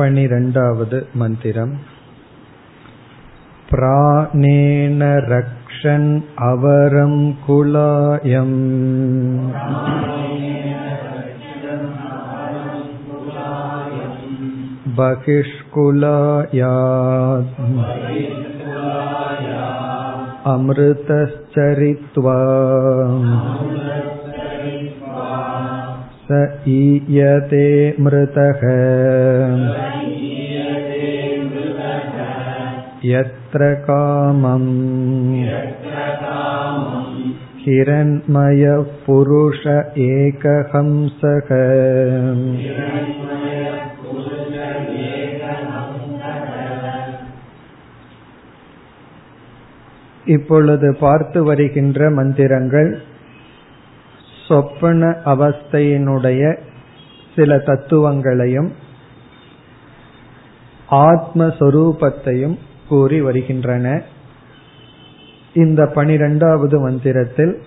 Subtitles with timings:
[0.00, 1.70] पनिरण्डावद् मन्दिरम्
[3.70, 6.08] प्राणेन रक्षन्
[6.48, 7.14] अवरं
[7.46, 8.52] कुलायम्
[14.98, 16.50] बहिष्कुलायात्
[20.54, 22.38] अमृतश्चरित्वा
[26.30, 27.66] स ईयते
[28.00, 28.62] मृतः
[33.04, 34.70] यत्र कामम्
[37.64, 39.62] हिरण्मयः पुरुष
[40.06, 41.48] एकहंसः
[50.26, 52.90] இப்பொழுது பார்த்து வருகின்ற மந்திரங்கள்
[54.47, 56.57] சொப்பன அவஸ்தையினுடைய
[57.35, 58.71] சில தத்துவங்களையும்
[60.89, 64.01] ஆத்மஸ்வரூபத்தையும் கூறி வருகின்றன.
[65.53, 67.61] இந்த பனிரெண்டாவது மந்திரத்தில்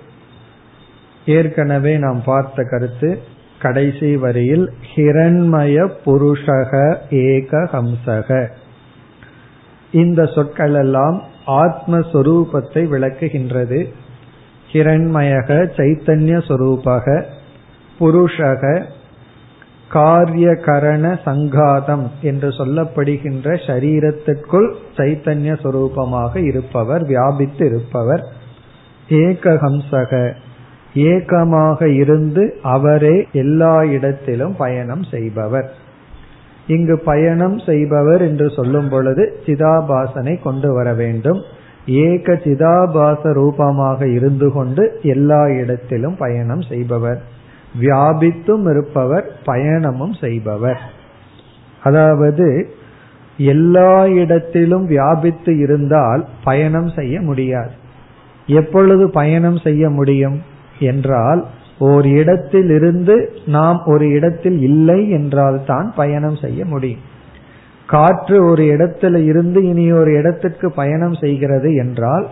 [1.26, 3.22] ஏற்கனவே நாம் பார்த்த கருத்து
[3.58, 8.48] கடைசி வரியில் ஹிரண்மய புருஷக ஏக ஹம்சக.
[9.90, 13.92] இந்த சொற்களெல்லாம் ஆத்மஸ்வரூபத்தை விளக்குகின்றது.
[14.74, 17.06] ஹிரண்மயக சைத்தன்ய சொரூபக
[18.00, 18.62] புருஷக
[19.88, 28.24] காரிய கரண சங்காதம் என்று சொல்லப்படுகின்ற சரீரத்திற்குள் சைத்தன்ய சொரூபமாக இருப்பவர் வியாபித்து இருப்பவர்
[29.08, 30.12] ஏகஹம்சக
[31.04, 35.68] ஏகமாக இருந்து அவரே எல்லா இடத்திலும் பயணம் செய்பவர்.
[36.66, 41.40] இங்கு பயணம் செய்பவர் என்று சொல்லும் பொழுது சிதாபாசனை கொண்டு வர வேண்டும்.
[41.86, 47.22] ஏக சிதாபாச ரூபமாக இருந்து கொண்டு எல்லா இடத்திலும் பயணம் செய்பவர்.
[47.80, 50.80] வியாபித்தும் இருப்பவர் பயணமும் செய்பவர்.
[51.82, 52.76] அதாவது
[53.36, 57.70] எல்லா இடத்திலும் வியாபித்து இருந்தால் பயணம் செய்ய முடியாது.
[58.46, 60.42] எப்பொழுது பயணம் செய்ய முடியும்
[60.78, 61.46] என்றால்
[61.78, 67.00] ஒரு இடத்தில் இருந்து நாம் ஒரு இடத்தில் இல்லை என்றால் தான் பயணம் செய்ய முடியும்.
[67.86, 72.28] காற்று ஒரு இடத்துல இருந்து இனி ஒரு இடத்திற்கு பயணம் செய்கிறது என்றால்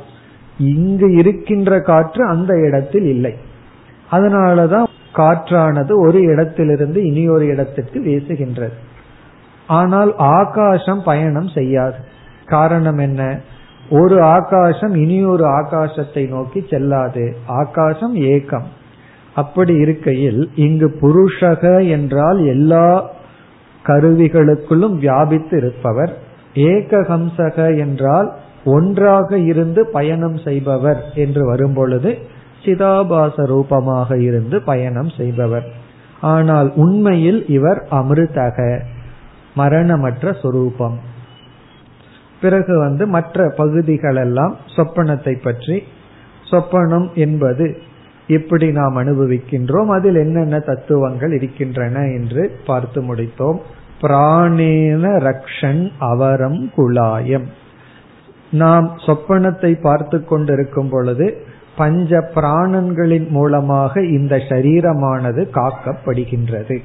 [0.59, 3.35] இங்கு இருக்கின்ற காற்று அந்த இடத்தில் இல்லை.
[4.11, 8.73] அதனாலதான் காற்றானது ஒரு இடத்திலிருந்து இனி ஒரு இடத்திற்கு வீசுகின்றது.
[9.67, 11.95] ஆனால் ஆகாசம் பயணம் செய்யாது.
[12.47, 13.41] காரணம் என்ன?
[13.91, 17.37] ஒரு ஆகாசம் இனி ஒரு ஆகாசத்தை நோக்கி செல்லாது.
[17.47, 18.65] ஆகாசம் ஏக்கம்.
[19.35, 23.11] அப்படி இருக்கையில் இங்கு புருஷக என்றால் எல்லா
[23.85, 26.13] கருவிகளுக்குள்ளும் வியாபித்து இருப்பவர்
[26.55, 28.29] ஏகஹம்சக என்றால்
[28.65, 32.11] ஒன்றாக இருந்து பயணம் செய்பவர் என்று வரும்பொழுது
[32.65, 35.65] சிதாபாச ரூபமாக இருந்து பயணம் செய்பவர்.
[36.21, 38.59] ஆனால் உண்மையில் இவர் அமிர்தக
[39.55, 40.99] மரணமற்ற சொரூபம்.
[42.41, 45.77] பிறகு வந்து மற்ற பகுதிகளெல்லாம் சொப்பனத்தை பற்றி
[46.51, 47.67] சொப்பனம் என்பது
[48.27, 49.87] எப்படி நாம் அனுபவிக்கின்றோம்.
[49.87, 53.59] அதில் என்னென்ன தத்துவங்கள் இருக்கின்றன என்று பார்த்து முடித்தோம்.
[54.01, 57.45] பிராணேன ரக்ஷன் அவரம் குழாயம்.
[58.51, 61.47] நாம் சொப்பனத்தை பார்த்து கொண்டிருக்கும் பொழுது
[61.77, 66.79] பஞ்ச பிராணன்களின் மூலமாக இந்த சரீரமானது காக்கப்படுகின்றது.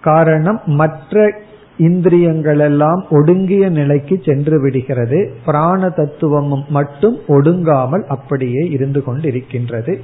[0.00, 1.32] காரணம் மற்ற
[1.78, 5.32] இந்திரியங்கள் எல்லாம் ஒடுங்கிய நிலைக்கு சென்று விடுகிறது.
[5.44, 9.98] பிராண தத்துவமும் மட்டும் ஒடுங்காமல் அப்படியே இருந்து கொண்டிருக்கின்றது.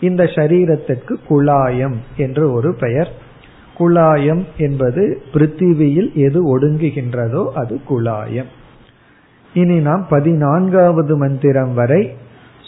[0.00, 3.10] இந்த சரீரத்திற்கு குழாயம் என்று ஒரு பெயர்.
[3.74, 8.50] குழாயம் என்பது பிருத்திவியில் எது ஒடுங்குகின்றதோ அது குழாயம்.
[9.54, 12.10] இனி நாம் பதினான்காவது மந்திரம் வரை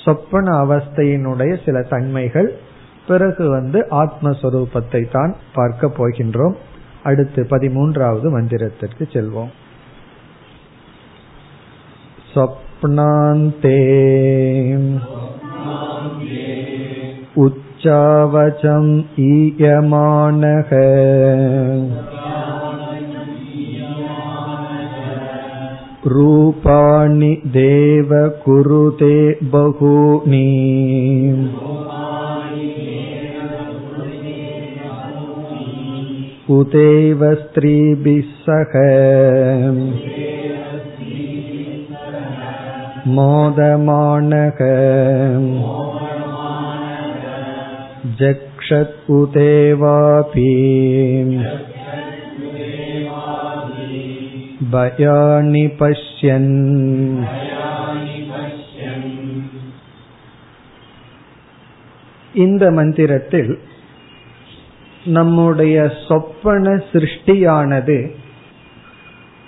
[0.04, 2.52] சொப்பன அவஸ்தையினுடைய சில தன்மைகள்
[3.06, 6.56] பிறகு வந்து ஆத்மஸ்வரூபத்தை தான் பார்க்க போகின்றோம்.
[7.03, 9.53] அடுத்து பதிமூன்றாவது மந்திரத்திற்கு செல்வோம்
[12.31, 13.78] स्वप्नान्ते
[17.44, 18.91] उच्चावचम्
[19.28, 20.72] ईयमानः
[26.13, 28.09] रूपाणि देव
[28.44, 29.15] कुरुते
[29.54, 30.45] बहूनि
[36.51, 38.74] उदेव स्त्रीभिः सह
[43.15, 44.59] मोदमानः
[48.21, 50.51] जक्षत् उदेवापि
[54.74, 56.51] भयानि पश्यन्
[62.36, 63.51] இந்த மந்திரத்தில்
[65.04, 68.10] நம்முடைய சொப்பன சிருஷ்டியானது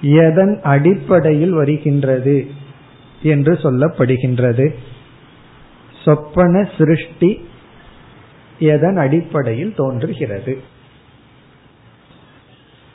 [0.01, 2.47] எதன் அடிப்படையில் வருகின்றது
[3.23, 4.75] என்று சொல்லப்படுகின்றது.
[6.05, 7.49] சொப்பன சிருஷ்டி
[8.59, 10.61] எதன் அடிப்படையில் தோன்றுகிறது.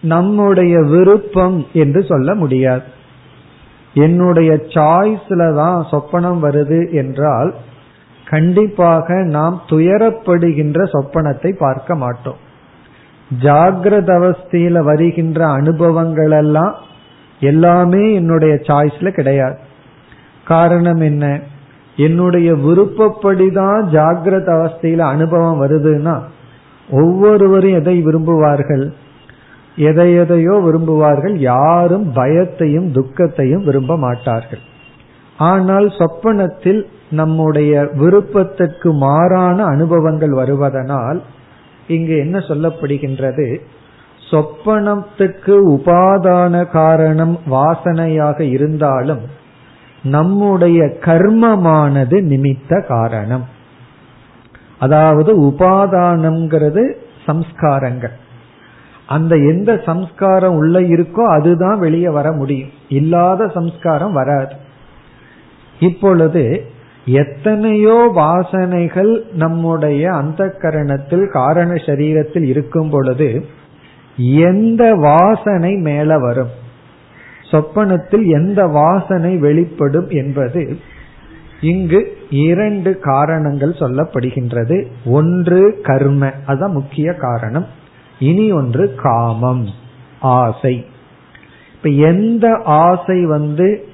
[0.01, 2.83] நம்முடைய விருப்பம் என்று சொல்ல முடியாது.
[3.93, 7.55] என்னுடைய சாய்ஸ்ல தான் சொப்பனம் வருது என்றால்
[8.25, 12.37] கண்டிப்பாக நாம் துயரப்படுகின்ற சொப்பனத்தை பார்க்க மாட்டோம்.
[13.37, 16.75] ஜாகிரத அவஸ்தையில வருகின்ற அனுபவங்கள் எல்லாம்
[17.39, 19.57] எல்லாமே என்னுடைய சாய்ஸ்ல கிடையாது.
[20.45, 21.39] காரணம் என்ன?
[21.95, 26.19] என்னுடைய விருப்பப்படிதான் ஜாகிரத அவஸ்தையில அனுபவம் வருதுன்னா
[26.89, 28.93] ஒவ்வொருவரும் எதை விரும்புவார்கள்?
[29.75, 31.35] எதை எதையோ விரும்புவார்கள்.
[31.35, 34.59] யாரும் பயத்தையும் துக்கத்தையும் விரும்ப மாட்டார்கள்.
[35.37, 41.21] ஆனால் சொப்பனத்தில் நம்முடைய விருப்பத்திற்கு மாறான அனுபவங்கள் வருவதனால்
[41.89, 43.61] இங்கு என்ன சொல்லப்படுகின்றது?
[44.31, 49.21] சொப்பனத்துக்கு உபாதான காரணம் வாசனையாக இருந்தாலும்
[50.03, 53.47] நம்முடைய கர்மமானது நிமித்த காரணம்.
[54.79, 56.93] அதாவது உபாதானம்ங்கிறது
[57.27, 58.15] சம்ஸ்காரங்கள்.
[59.07, 62.69] அந்த எந்த சம்ஸ்காரம் உள்ள இருக்கோ அதுதான் வெளியே வர முடியும்.
[62.89, 64.53] இல்லாத சம்ஸ்காரம் வராது.
[65.79, 66.71] இப்பொழுது
[67.05, 73.45] எத்தனையோ வாசனைகள் நம்முடைய அந்த கரணத்தில் காரண சரீரத்தில் இருக்கும் பொழுது
[74.17, 76.49] எந்த வாசனை மேல வரும்?
[77.51, 80.79] சொப்பனத்தில் எந்த வாசனை வெளிப்படும் என்பது
[81.61, 84.87] இங்கு இரண்டு காரணங்கள் சொல்லப்படுகின்றது.
[85.05, 87.65] ஒன்று கர்ம அதுதான் முக்கிய காரணம்.
[88.19, 89.67] இனி ஒன்று காமம்
[90.19, 90.85] ஆசை.
[91.73, 93.87] இப்ப எந்த ஆசை வந்து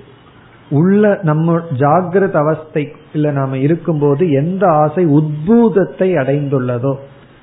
[0.70, 6.96] உள்ள நம்ம ஜாகிரத அவஸ்தை இல்ல நாம இருக்கும்போது எந்த ஆசை உத்பூதத்தை அடைந்துள்ளதோ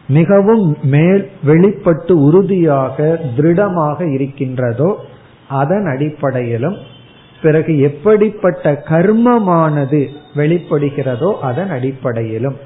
[0.09, 4.95] மிகவும் மேல் வெளிப்பட்டு உறுதியாக திருடமாக இருக்கின்றதோ
[5.49, 6.77] அதன் அடிப்படையிலும்
[7.43, 12.57] பிறகு எப்படிப்பட்ட கர்மமானது வெளிப்படுகிறதோ அதன் அடிப்படையிலும்.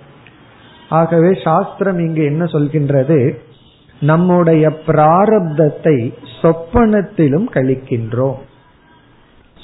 [0.88, 3.34] ஆகவே சாஸ்திரம் இங்கு என்ன சொல்கின்றது?
[4.00, 6.12] நம்முடைய பிராரப்தத்தை
[6.42, 8.34] சொப்பனத்திலும் கழிக்கின்றோம்.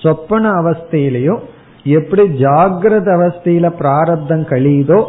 [0.03, 1.43] சொப்பன அவஸ்தையிலையும்
[1.85, 5.01] எப்படி ஜாகிரத அவஸ்தையில பிராரப்தம் கழியுதோ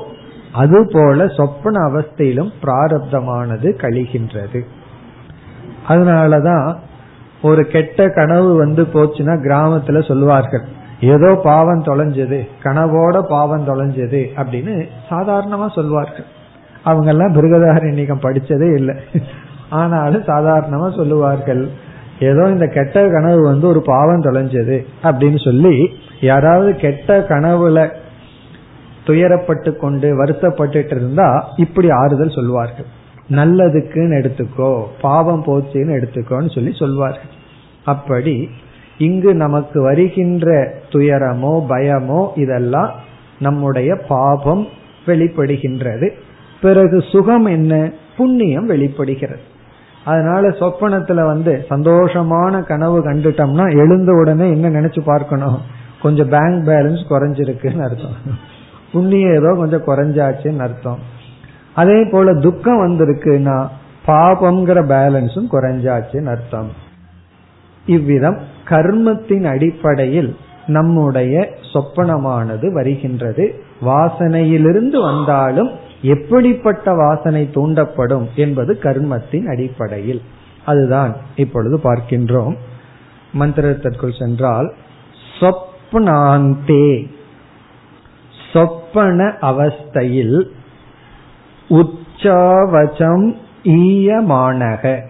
[0.51, 4.59] அதுபோல சொப்பன அவஸ்தையிலும் பிராரப்தமானது கழிகின்றது.
[5.87, 6.67] அதனாலதான்
[7.41, 10.65] ஒரு கெட்ட கனவு வந்து போச்சுன்னா கிராமத்துல சொல்லுவார்கள்
[11.01, 14.75] ஏதோ பாவம் தொலைஞ்சது கனவோட பாவம் தொலைஞ்சது அப்படின்னு
[15.09, 16.27] சாதாரணமா சொல்வார்கள்
[16.83, 18.95] அவங்க எல்லாம் பிருகதாரண்யகம் படிச்சதே இல்லை.
[19.69, 21.63] ஆனாலும் சாதாரணமா சொல்லுவார்கள்
[22.29, 25.75] ஏதோ இந்த கெட்ட கனவு வந்து ஒரு பாவம் தொலைஞ்சது அப்படின்னு சொல்லி
[26.21, 27.79] யாராவது கெட்ட கனவுல
[29.07, 32.89] துயரப்பட்டு கொண்டு வருத்தப்பட்டு இருந்தா இப்படி ஆறுதல் சொல்வார்கள்.
[33.29, 34.71] நல்லதுக்குன்னு எடுத்துக்கோ
[35.01, 37.33] பாவம் போச்சுன்னு எடுத்துக்கோன்னு சொல்லி சொல்வார்கள்.
[37.85, 38.49] அப்படி
[38.97, 40.47] இங்கு நமக்கு வருகின்ற
[40.89, 42.91] துயரமோ பயமோ இதெல்லாம்
[43.39, 44.67] நம்முடைய பாபம்
[45.05, 46.09] வெளிப்படுகின்றது.
[46.61, 47.73] பிறகு சுகம் என்ன?
[48.17, 49.43] புண்ணியம் வெளிப்படுகிறது.
[50.05, 55.59] அதனால சொப்பனத்துல வந்து சந்தோஷமான கனவு கண்டுட்டோம்னா எழுந்த உடனே என்ன நினைச்சு பார்க்கணும்?
[56.01, 58.17] கொஞ்சம் பேங்க் பேலன்ஸ் குறைஞ்சிருக்குன்னு அர்த்தம்.
[58.91, 60.99] புண்ணியம் ஏதோ கொஞ்சம் குறைஞ்சாச்சுன்னு அர்த்தம்.
[61.75, 63.67] அதே போல துக்கம் வந்திருக்குன்னா
[64.07, 66.71] பாபம்ங்கிற பேலன்ஸும் குறைஞ்சாச்சுன்னு அர்த்தம்.
[67.85, 70.35] இவ்விதம் கர்மத்தின் அடிப்படையில்
[70.67, 73.61] நம்முடைய சொப்பனமானது வருகின்றது.
[73.85, 75.71] வாசனையிலிருந்து வந்தாலும்
[76.03, 80.21] எப்படிப்பட்ட வாசனை தூண்டப்படும் என்பது கர்மத்தின் அடிப்படையில்.
[80.65, 82.55] அதுதான் இப்பொழுது பார்க்கின்றோம்.
[83.39, 84.73] மந்திரத்திற்குள் சென்றால்
[85.39, 87.11] சொப்னாந்தே.
[88.53, 90.43] சொப்பன அவஸ்தையில்
[91.69, 95.01] உச்சாவச்சம் ஈயமானக.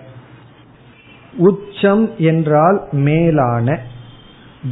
[1.37, 3.79] உச்சம் என்றால் மேலான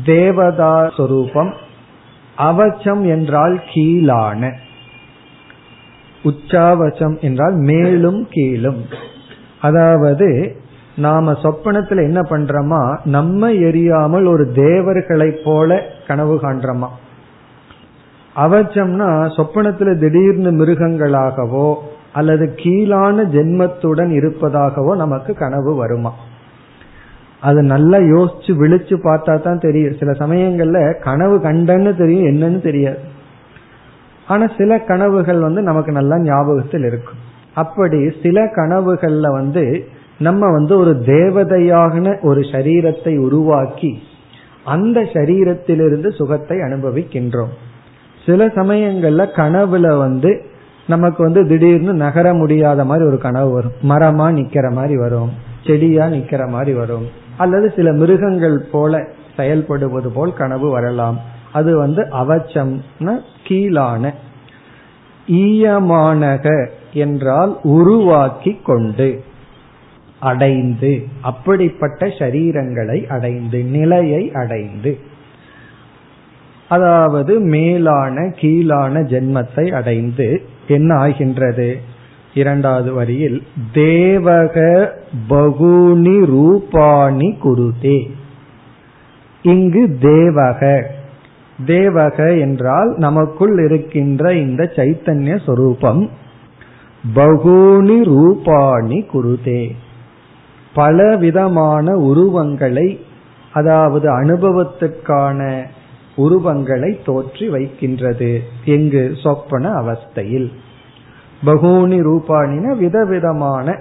[0.05, 1.53] தேவதா சொரூபம்
[2.37, 4.55] அவச்சம் என்றால் கீழான.
[6.23, 8.81] உச்சாவசம் என்றால் மேலும் கீழும்.
[9.61, 10.55] அதாவது
[10.95, 16.89] நாம சொப்பனத்துல என்ன பண்றோமா நம்ம எரியாமல் ஒரு தேவர்களை போல கனவு காண்றோமா.
[18.35, 21.75] அவச்சம்னா சொப்பனத்துல திடீர்னு மிருகங்களாகவோ
[22.13, 26.11] அல்லது கீழான ஜென்மத்துடன் இருப்பதாகவோ நமக்கு கனவு வருமா.
[27.39, 29.97] அது நல்லா யோசிச்சு விழிச்சு பார்த்தா தான் தெரியும்.
[29.99, 32.99] சில சமயங்கள்ல கனவு கண்டன்னு தெரியும் என்னன்னு தெரியாது.
[34.31, 37.19] ஆனா சில கனவுகள் வந்து நமக்கு நல்லா ஞாபகத்தில் இருக்கும்.
[37.53, 39.63] அப்படி சில கனவுகள்ல வந்து
[40.19, 43.91] நம்ம வந்து ஒரு தேவதையான ஒரு சரீரத்தை உருவாக்கி
[44.65, 47.53] அந்த சரீரத்திலிருந்து சுகத்தை அனுபவிக்கின்றோம்.
[48.25, 50.31] சில சமயங்கள்ல கனவுல வந்து
[50.88, 53.75] நமக்கு வந்து திடீர்னு நகர முடியாத மாதிரி ஒரு கனவு வரும்.
[53.83, 55.31] மரமா நிக்கிற மாதிரி வரும்.
[55.67, 57.05] செடியா நிக்கிற மாதிரி வரும்.
[57.38, 59.03] அல்லது சில மிருகங்கள் போல
[59.38, 61.17] செயல்படுவது போல் கனவு வரலாம்.
[61.53, 64.13] அது வந்து அவச்சம்னா கீழான
[65.27, 69.24] ஈயமானக என்றால் உருவாக்கி கொண்டு
[70.20, 75.10] அடைந்து அப்படிப்பட்ட சரீரங்களை அடைந்து நிலையை அடைந்து
[76.67, 81.79] அதாவது மேலான கீழான ஜென்மத்தை அடைந்து என்ன ஆகின்றது?
[82.34, 83.43] இரண்டாவது வரியில்
[83.74, 84.55] தேவக
[85.27, 88.00] பகுனி ரூபாணி குருதே.
[89.43, 90.84] இங்கு தேவக
[91.65, 96.09] தேவக என்றால் நமக்குள் இருக்கின்ற இந்த சைத்தன்ய சொரூபம்.
[97.13, 99.71] பகுனி ரூபாணி குருதே.
[100.73, 102.99] பலவிதமான உருவங்களை
[103.53, 105.63] அதாவது அனுபவத்துக்கான
[106.15, 110.51] உருவங்களை தோற்றி வைக்கின்றது எங்கு சொப்பன அவஸ்தையில்.
[111.45, 113.79] பகூனி ரூபாணின விதவிதமான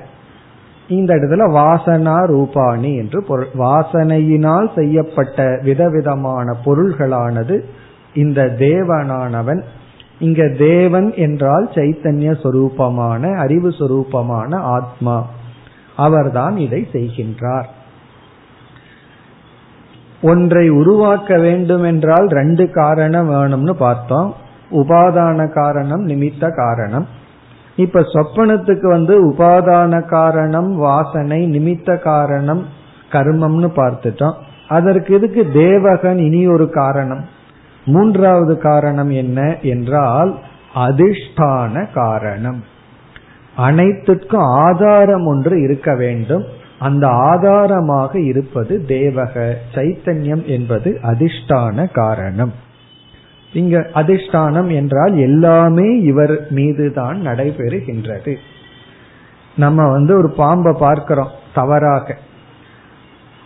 [0.91, 3.47] இந்த இடத்துல வாசனா ரூபாணி என்று பொருள்.
[3.59, 7.61] வாசனையினால் செய்யப்பட்ட விதவிதமான பொருள்களானது
[8.15, 9.63] இந்த தேவனானவன்.
[10.19, 15.27] இங்க தேவன் என்றால் சைத்தன்ய சொரூபமான அறிவு சொரூபமான ஆத்மா.
[15.97, 17.65] அவர்தான் இதை செய்கின்றார்.
[20.23, 24.35] ஒன்றை உருவாக்க வேண்டும் என்றால் ரெண்டு காரணம் வேணும்னு பார்த்தோம்.
[24.71, 27.07] உபாதான காரணம் நிமித்த காரணம்.
[27.81, 32.67] இப்ப சொப்பனத்துக்கு வந்து உபாதான காரணம் வாசனை நிமித்த காரணம்
[33.11, 34.35] கர்மம்னு பார்த்துட்டோம்.
[34.69, 37.25] அதற்கு இதுக்கு தேவகன் இனி ஒரு காரணம்?
[37.85, 40.39] மூன்றாவது காரணம் என்ன என்றால்
[40.75, 42.65] அதிஷ்டான காரணம்.
[43.57, 46.45] அனைத்துக்கும் ஆதாரம் ஒன்று இருக்க வேண்டும்.
[46.79, 49.55] அந்த ஆதாரமாக இருப்பது தேவக.
[49.75, 52.53] சைத்தன்யம் என்பது அதிஷ்டான காரணம்.
[53.53, 58.37] இங்க அதிஷ்டானம் என்றால் எல்லாமே இவர் மீதுதான் நடைபெறுகின்றது.
[59.57, 62.17] நம்ம வந்து ஒரு பாம்பை பார்க்கிறோம் தவறாக.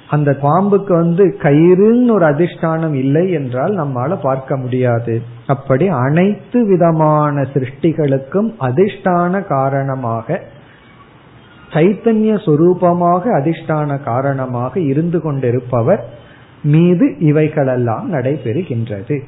[0.09, 5.23] அந்த பாம்புக்கு வந்து கயிறுன்னு ஒரு அதிஷ்டானம் இல்லை என்றால் நம்மால பார்க்க முடியாது.
[5.47, 10.43] அப்படி அனைத்து விதமான சிருஷ்டிகளுக்கும் அதிஷ்டான காரணமாக
[11.73, 16.05] சைத்தன்ய சொரூபமாக அதிஷ்டான காரணமாக இருந்து கொண்டிருப்பவர்
[16.63, 19.21] மீது இவைகளெல்லாம் நடைபெறுகின்றது.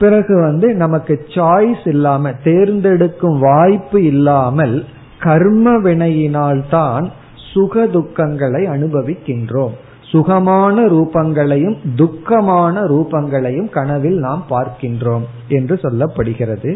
[0.00, 4.76] பிறகு வந்து நமக்கு சாய்ஸ் இல்லாம தேர்ந்தெடுக்கும் வாய்ப்பு இல்லாமல்
[5.18, 7.06] கர்ம வினையினால் தான்
[7.52, 9.74] சுக துக்கங்களை அனுபவிக்கின்றோம்.
[10.02, 16.72] சுகமான ரூபங்களையும் துக்கமான ரூபங்களையும் கனவில் நாம் பார்க்கின்றோம் என்று சொல்லப்படுகிறது.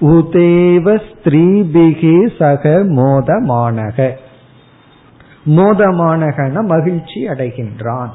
[0.00, 4.08] உதேவ ஸ்திரீபிகி சக மோதமானக.
[5.58, 8.12] மோதமானகன மகிழ்ச்சி அடைகின்றான்.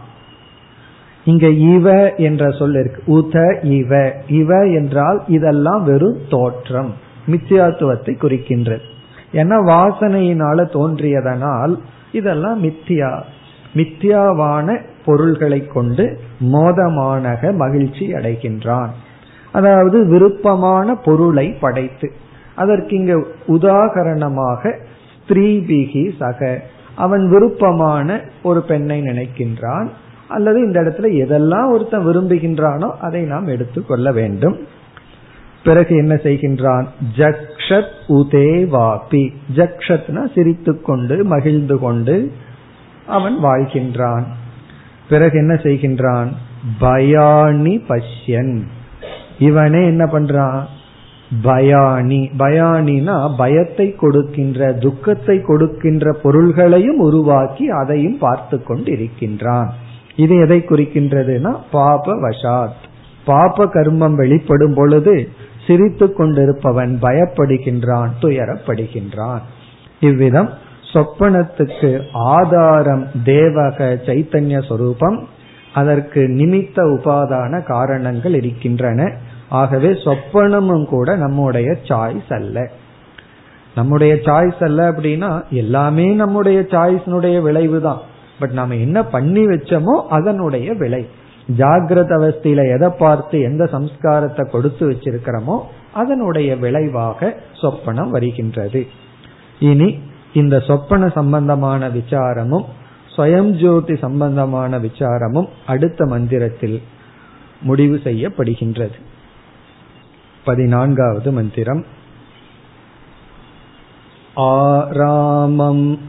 [1.27, 3.01] இங்க இவ என்ற சொல் இருக்கு.
[3.17, 3.91] உத இவ.
[4.27, 6.91] இவ என்றால் இதெல்லாம் வெறும் தோற்றம்
[7.27, 8.85] மித்தியாத்துவத்தை குறிக்கின்றது.
[9.33, 11.73] ஏன்னா வாசனையினால தோன்றியதனால்
[12.11, 13.09] இதெல்லாம் மித்தியா
[13.75, 14.67] மித்தியாவான
[15.05, 16.05] பொருள்களை கொண்டு
[16.53, 18.91] மோதமானக மகிழ்ச்சி அடைகின்றான்.
[19.51, 22.11] அதாவது விருப்பமான பொருளை படைத்து.
[22.55, 23.13] அதற்கு இங்க
[23.47, 24.73] உதாகரணமாக
[25.17, 26.61] ஸ்திரீபிகி சக.
[26.95, 29.87] அவன் விருப்பமான ஒரு பெண்ணை நினைக்கின்றான்.
[30.27, 34.57] அல்லது இந்த இடத்துல எதெல்லாம் ஒருத்தன் விரும்புகின்றானோ அதை நாம் எடுத்துக்கொள்ள வேண்டும்.
[35.63, 36.85] பிறகு என்ன செய்கின்றான்?
[37.17, 39.33] ஜக்ஷத் உதே வாபி.
[39.55, 42.31] ஜக்ஷத்னா சிரித்து கொண்டு மகிழ்ந்து கொண்டு
[43.07, 44.23] அவன் வாழ்கின்றான்.
[45.09, 46.27] பிறகு என்ன செய்கின்றான்?
[46.81, 48.61] பயானி பஷ்யன்.
[49.39, 50.61] இவனே என்ன பண்றான்?
[51.43, 52.31] பயானி.
[52.39, 59.73] பயானினா பயத்தை கொடுக்கின்ற துக்கத்தை கொடுக்கின்ற பொருள்களையும் உருவாக்கி அதையும் பார்த்து கொண்டு இருக்கின்றான்
[60.17, 62.83] இது எதை குறிக்கின்றதுனா பாப வசாத்
[63.25, 65.29] பாப கர்மம் வெளிப்படும் பொழுது
[65.67, 69.41] சிரித்து கொண்டிருப்பவன் பயப்படுகின்றான் துயரப்படுகின்றான்.
[69.99, 70.49] இவ்விதம்
[70.93, 75.17] சொப்பனத்துக்கு ஆதாரம் தேவக சைத்தன்ய சொரூபம்.
[75.73, 79.09] அதற்கு நிமித்த உபாதான காரணங்கள் இருக்கின்றன.
[79.49, 82.69] ஆகவே சொப்பனமும் கூட நம்முடைய சாய்ஸ் அல்ல.
[83.75, 88.01] நம்முடைய சாய்ஸ் அல்ல அப்படின்னா எல்லாமே நம்முடைய சாய்ஸினுடைய விளைவு தான்
[88.39, 91.07] பட் நாம என்ன பண்ணி வச்சோமோ அதனுடைய விலை.
[91.57, 95.57] ஜாகிரத அவஸ்தையில எதை பார்த்து எந்த சம்ஸ்காரத்தை கொடுத்து வச்சிருக்கிறோமோ
[95.93, 98.87] அதனுடைய விளைவாக சொப்பனம் வருகின்றது.
[99.59, 99.99] இனி
[100.33, 102.65] இந்த சொப்பன சம்பந்தமான விசாரமும்
[103.15, 106.81] ஸ்வயம் ஜோதி சம்பந்தமான விசாரமும் அடுத்த மந்திரத்தில்
[107.61, 108.97] முடிவு செய்யப்படுகின்றது.
[110.43, 111.85] பதினான்காவது மந்திரம்.
[114.33, 115.99] ஆராமம்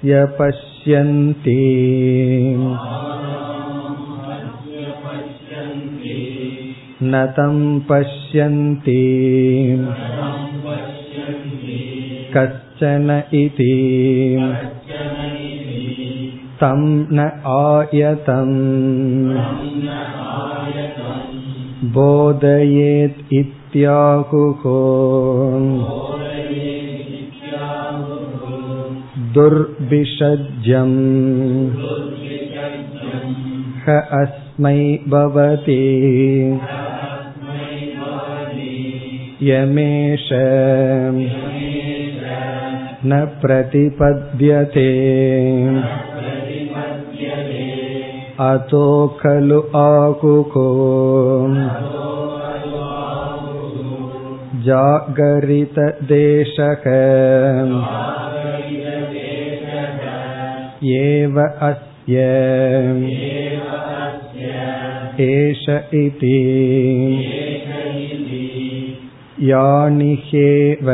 [0.00, 1.54] अस्य पश्यन्ति
[7.02, 7.56] न तं
[7.90, 9.02] पश्यन्ति
[12.36, 13.76] कश्चन इति
[16.62, 18.56] तं न आयतम्
[21.92, 24.64] बोधयेत् इत्याहुः
[29.35, 30.95] दुर्विषज्यम्
[33.85, 34.79] ह अस्मै
[35.13, 35.81] भवति
[39.49, 40.27] यमेष
[43.09, 44.89] न प्रतिपद्यते
[48.49, 48.85] अतो
[49.19, 50.67] खलु आकुको
[54.67, 56.05] जागरितदेशः
[60.95, 62.25] एव अस्य
[65.25, 65.65] एष
[66.01, 66.35] इति
[69.49, 70.89] यानिह्येव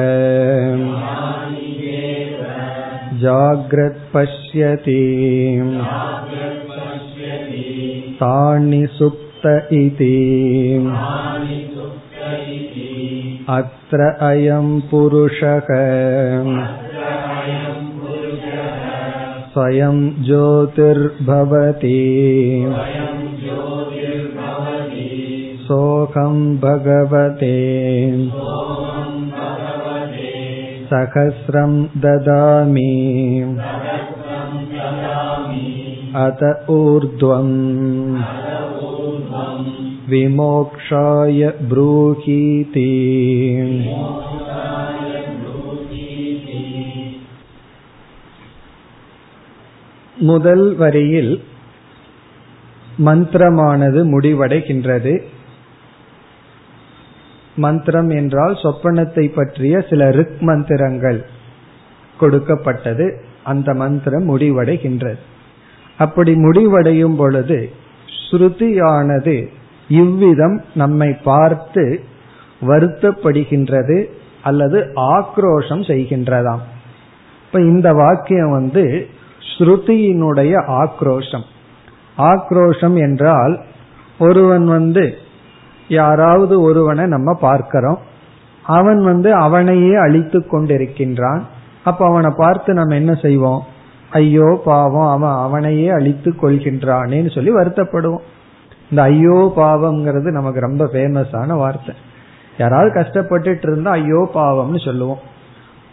[3.22, 5.02] जाग्रत्पश्यति
[8.22, 10.16] तानि सुप्त इति
[13.50, 15.70] अत्र अयं पुरुषः
[19.56, 21.98] स्वयं ज्योतिर्भवति
[25.68, 27.56] सोऽहं भगवते
[30.92, 32.92] सहस्रं ददामि
[36.26, 37.54] अत ऊर्ध्वम्
[40.10, 42.90] विमोक्षाय ब्रूहीति
[50.27, 51.33] முதல் வரியில்
[53.07, 55.15] மந்திரமானது முடிவடைகின்றது.
[57.57, 61.21] மந்திரம் என்றால் சொப்பனத்தை பற்றிய சில ரிக் மந்திரங்கள்
[62.21, 63.07] கொடுக்கப்பட்டது.
[63.45, 65.21] அந்த மந்திரம் முடிவடைகின்றது.
[65.99, 67.59] அப்படி முடிவடையும் பொழுது
[68.21, 69.37] ஸ்ருதியானது
[69.89, 71.85] இவ்விதம் நம்மை பார்த்து
[72.61, 73.99] வருத்தப்படுகின்றது
[74.43, 74.79] அல்லது
[75.13, 76.65] ஆக்ரோஷம் செய்கின்றதாம்.
[77.47, 78.85] இப்ப இந்த வாக்கியம் வந்து
[79.51, 81.47] ஸ்ருதியினுடைய ஆக்ரோஷம்.
[82.19, 83.55] ஆக்ரோஷம் என்றால்
[84.19, 85.05] ஒருவன் வந்து
[85.89, 87.99] யாராவது ஒருவனை நம்ம பார்க்கிறோம்.
[88.63, 91.43] அவன் வந்து அவனையே அழித்து கொண்டிருக்கின்றான்.
[91.85, 93.61] அப்ப அவனை பார்த்து நம்ம என்ன செய்வோம்?
[94.11, 98.25] ஐயோ பாவம் அவன் அவனையே அழித்து கொள்கின்றானேன்னு சொல்லி வருத்தப்படுவோம்.
[98.91, 101.95] இந்த ஐயோ பாவம்ங்கிறது நமக்கு ரொம்ப ஃபேமஸான வார்த்தை.
[102.59, 105.23] யாராவது கஷ்டப்பட்டுட்டு இருந்தா ஐயோ பாவம்னு சொல்லுவோம்.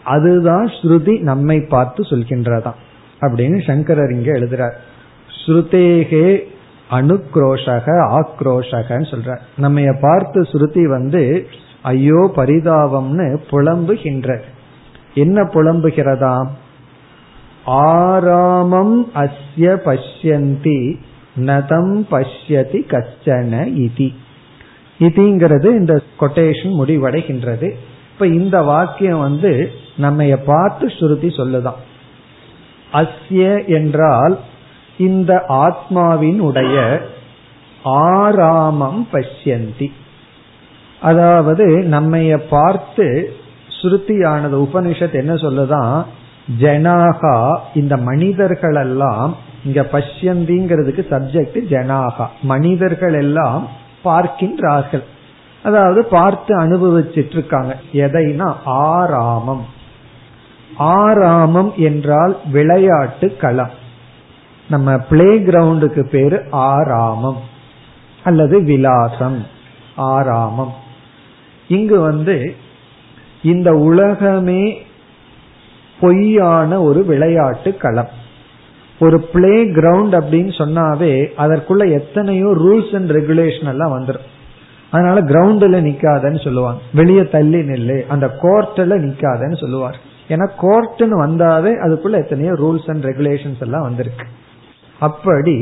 [0.04, 2.80] அதுதான் ஸ்ருதி நம்மை பார்த்து சொல்கின்றதான்
[3.20, 4.76] அப்படின்னு சங்கரர் இங்க எழுதுறார்.
[5.46, 6.38] ஸ்ருதேகே
[6.90, 11.46] அனுக்ரோஷக ஆக்ரோஷகன்னு சொல்ற நம்ம பார்த்து ஸ்ருதி வந்து
[11.82, 14.40] ஐயோ பரிதாபம்னு புலம்புகின்ற.
[15.14, 16.48] என்ன புலம்புகிறதாம்
[17.64, 20.96] ஆராமம் அஸ்ய பஷ்யந்தி
[21.34, 23.52] நதம் பஷ்யதி கச்சன
[23.84, 24.14] இதி.
[24.98, 27.70] இதிங்கிறது இந்த கொட்டேஷன் முடிவடைகின்றது.
[28.12, 31.80] இப்ப இந்த வாக்கியம் வந்து நம்ம பார்த்து ஸ்ருதி சொல்லுதான்.
[32.94, 34.38] அஸ்ய என்றால்
[34.96, 37.00] இந்த ஆத்மாவின் உடைய
[37.84, 39.88] ஆராமம் பஷ்யந்தி.
[41.00, 43.36] அதாவது நம்மைய பார்த்து
[43.68, 46.04] ஸ்ருதியானது உபனிஷத் என்ன சொல்லுதான்
[46.60, 52.26] ஜனாகா இந்த மனிதர்கள் எல்லாம் இங்க பஷ்யந்திங்கிறதுக்கு சப்ஜெக்ட் ஜனாகா.
[52.42, 53.68] மனிதர்கள் எல்லாம்
[54.04, 55.04] பார்க்கின்றார்கள்.
[55.62, 58.54] அதாவது பார்த்து அனுபவிச்சிட்டு இருக்காங்க எதைனா?
[58.64, 59.64] ஆராமம்.
[60.76, 63.70] ஆராமம் என்றால் விளையாட்டு களம்.
[64.70, 67.36] நம்ம பிளே கிரவுண்டுக்கு பேரு ஆராமம்
[68.24, 69.46] அல்லது விலாசம்
[69.96, 70.72] ஆராமம்
[71.68, 72.56] இங்கு வந்து
[73.42, 74.86] இந்த உலகமே
[76.00, 78.08] பொய்யான ஒரு விளையாட்டு களம்.
[78.98, 84.26] ஒரு பிளே கிரவுண்ட் அப்படின்னு சொன்னாவே அதற்குள்ள எத்தனையோ ரூல்ஸ் அண்ட் ரெகுலேஷன் எல்லாம் வந்துடும்
[84.90, 86.80] அதனால கிரவுண்ட்ல நிக்காதன்னு சொல்லுவாங்க.
[86.94, 90.12] வெளியே தள்ளி நெல்லு அந்த கோர்ட்ல நிக்காதன்னு சொல்லுவார்.
[90.28, 94.26] ஏன்னா கோர்ட்னு வந்தாவே அதுக்குள்ள எத்தனையோ ரூல்ஸ் அண்ட் ரெகுலேஷன்ஸ் எல்லாம் வந்திருக்கு.
[95.00, 95.56] அப்படி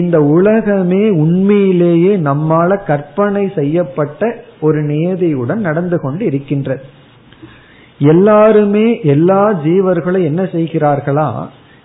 [0.00, 4.30] இந்த உலகமே உண்மையிலேயே நம்மால கற்பனை செய்யப்பட்ட
[4.60, 6.82] ஒரு நியதியுடன் நடந்து கொண்டு இருக்கின்றது.
[7.98, 11.28] எல்லாருமே எல்லா ஜீவர்களும் என்ன செய்கிறார்களா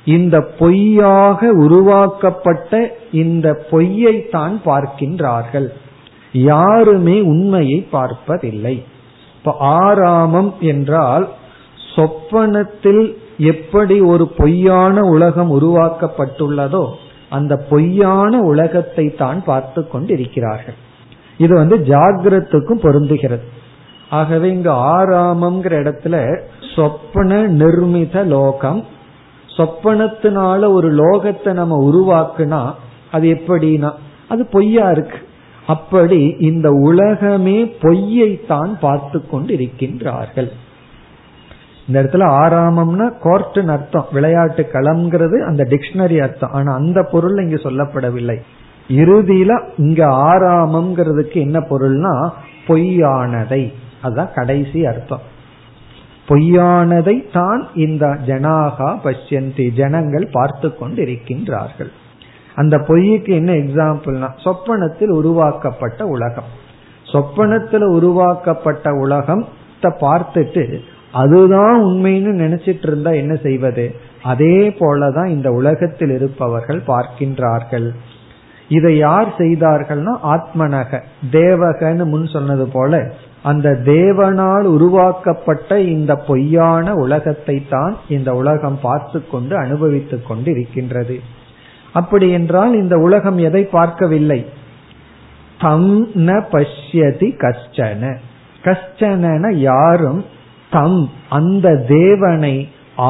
[0.05, 5.67] இந்த பொய்யாக உருவாக்கப்பட்ட இந்த பொய்யை தான் பார்க்கின்றார்கள்.
[6.31, 8.75] யாருமே உண்மையை பார்ப்பதில்லை.
[9.37, 11.25] இப்ப ஆராமம் என்றால்
[11.95, 13.03] சொப்பனத்தில்
[13.51, 16.85] எப்படி ஒரு பொய்யான உலகம் உருவாக்கப்பட்டுள்ளதோ
[17.29, 20.77] அந்த பொய்யான உலகத்தை தான் பார்த்து கொண்டிருக்கிறார்கள்.
[21.37, 23.45] இது வந்து ஜாகிரத்துக்கும் பொருந்துகிறது.
[24.09, 26.15] ஆகவே இங்கு ஆராமம்ங்கிற இடத்துல
[26.75, 28.81] சொப்பன நிர்மித லோகம்
[29.49, 32.61] சொப்பனத்தினால ஒரு லோகத்தை நம்ம உருவாக்குனா
[33.11, 33.91] அது எப்படின்னா
[34.27, 35.19] அது பொய்யா இருக்கு.
[35.67, 40.49] அப்படி இந்த உலகமே பொய்யைத்தான் பார்த்து கொண்டு இருக்கின்றார்கள்
[41.87, 44.05] இந்த இடத்துல ஆறாமம்னா கோர்ட்டுன்னு அர்த்தம்.
[44.11, 46.51] விளையாட்டு களம்ங்கிறது அந்த டிக்ஷனரி அர்த்தம்.
[46.51, 48.37] ஆனா அந்த பொருள் இங்க சொல்லப்படவில்லை.
[48.87, 52.29] இறுதியில இங்க ஆறாமம்ங்கிறதுக்கு என்ன பொருள்னா
[52.67, 53.73] பொய்யானதை.
[54.01, 55.31] அதுதான் கடைசி அர்த்தம்.
[56.27, 61.91] பொய்யானதை தான் இந்த ஜனாகா பஷ்யந்தி ஜனங்கள் பார்த்து கொண்டு இருக்கின்றார்கள்
[62.55, 66.49] அந்த பொய்யுக்கு என்ன எக்ஸாம்பிள்னா சொப்பனத்தில் உருவாக்கப்பட்ட உலகம்.
[67.11, 69.45] சொப்பனத்தில் உருவாக்கப்பட்ட உலகம்
[69.81, 70.79] பார்த்துட்டு
[71.13, 73.85] அதுதான் உண்மைன்னு நினைச்சிட்டு இருந்தா என்ன செய்வது?
[74.23, 77.87] அதே போலதான் இந்த உலகத்தில் இருப்பவர்கள் பார்க்கின்றார்கள்.
[78.67, 83.11] இதை யார் செய்தார்கள்னா ஆத்மனக தேவகன்னு முன் சொன்னது போல
[83.43, 91.17] அந்த தேவனால் உருவாக்கப்பட்ட இந்த பொய்யான உலகத்தை தான் இந்த உலகம் பார்த்து கொண்டு அனுபவித்துக் கொண்டு இருக்கின்றது
[91.93, 94.45] அப்படி என்றால் இந்த உலகம் எதை பார்க்கவில்லை?
[95.59, 95.91] தம்
[96.27, 98.03] ந பஷ்யதி கஷ்டன.
[98.63, 100.25] கஷ்டன யாரும்
[100.75, 102.55] தம் அந்த தேவனை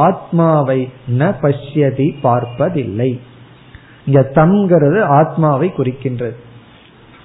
[0.04, 0.80] ஆத்மாவை
[1.19, 3.12] ந பஷ்யதி பார்ப்பதில்லை.
[4.06, 6.38] இங்க தம்ங்கிறது ஆத்மாவை குறிக்கின்றது.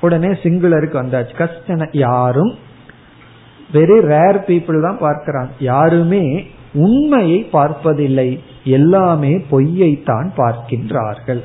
[0.01, 1.35] உடனே சிங்குலருக்கு வந்தாச்சு.
[1.42, 2.53] கஷ்டன யாரும்
[3.72, 6.24] வெரி ரேர் பீப்புள் தான் பார்க்கிறாங்க யாருமே
[6.87, 8.29] உண்மையை பார்ப்பதில்லை.
[8.77, 11.42] எல்லாமே பொய்யைத்தான் பார்க்கின்றார்கள்.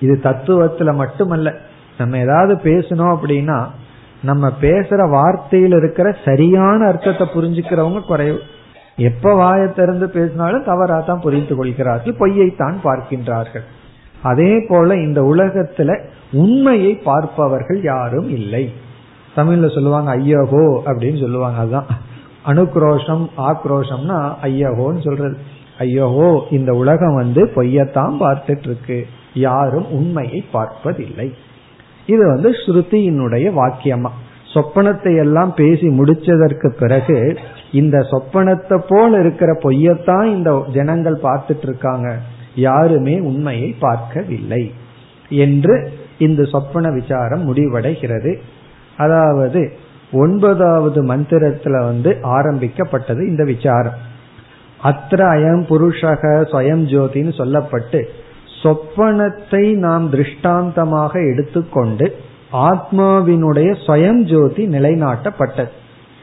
[0.00, 1.48] இது தத்துவத்துல மட்டுமல்ல.
[1.98, 3.58] நம்ம ஏதாவது பேசணும் அப்படின்னா
[4.28, 8.38] நம்ம பேசுற வார்த்தையில் இருக்கிற சரியான அர்த்தத்தை புரிஞ்சுக்கிறவங்க குறைவு
[9.08, 13.64] எப்ப வாயை திறந்து பேசினாலும் தவறா தான் புரிந்து கொள்கிறார்கள் பொய்யைத்தான் பார்க்கின்றார்கள்.
[14.30, 15.90] அதே போல இந்த உலகத்துல
[16.42, 18.64] உண்மையை பார்ப்பவர்கள் யாரும் இல்லை.
[19.36, 21.90] தமிழ்ல சொல்லுவாங்க ஐயகோ அப்படின்னு சொல்லுவாங்க அதுதான்
[22.52, 25.36] அனுக்ரோஷம் ஆக்ரோஷம்னா ஐயகோன்னு சொல்றது.
[25.78, 28.98] ஐயகோ இந்த உலகம் வந்து பொய்யத்தான் பார்த்துட்டு இருக்கு.
[29.46, 31.28] யாரும் உண்மையை பார்ப்பதில்லை.
[32.06, 34.10] இது வந்து ஸ்ருதியினுடைய வாக்கியமா.
[34.54, 37.38] சொப்பனத்தை எல்லாம் பேசி முடிச்சதற்கு பிறகு
[37.72, 42.16] இந்த சொப்பனத்தை போல் இருக்கிற பொய்யத்தான் இந்த ஜனங்கள் பார்த்துட்டு இருக்காங்க
[42.54, 44.72] யாருமே உண்மையை பார்க்கவில்லை
[45.28, 48.36] என்று இந்த சொப்பன விசாரம் முடிவடைகிறது.
[48.96, 49.72] அதாவது
[50.12, 54.12] ஒன்பதாவது மந்திரத்துல வந்து ஆரம்பிக்கப்பட்டது இந்த விசாரம்.
[54.82, 58.02] அத்திர அயம் புருஷக ஸ்வயம் ஜோதின்னு சொல்லப்பட்டு
[58.64, 62.06] சொப்பனத்தை நாம் திருஷ்டாந்தமாக எடுத்துக்கொண்டு
[62.52, 65.72] ஆத்மாவினுடைய ஸ்வயம் ஜோதி நிலைநாட்டப்பட்டது.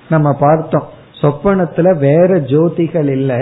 [0.10, 0.88] நம்ம பார்த்தோம்
[1.22, 3.42] சொப்பனத்துல வேற ஜோதிகள் இல்லை.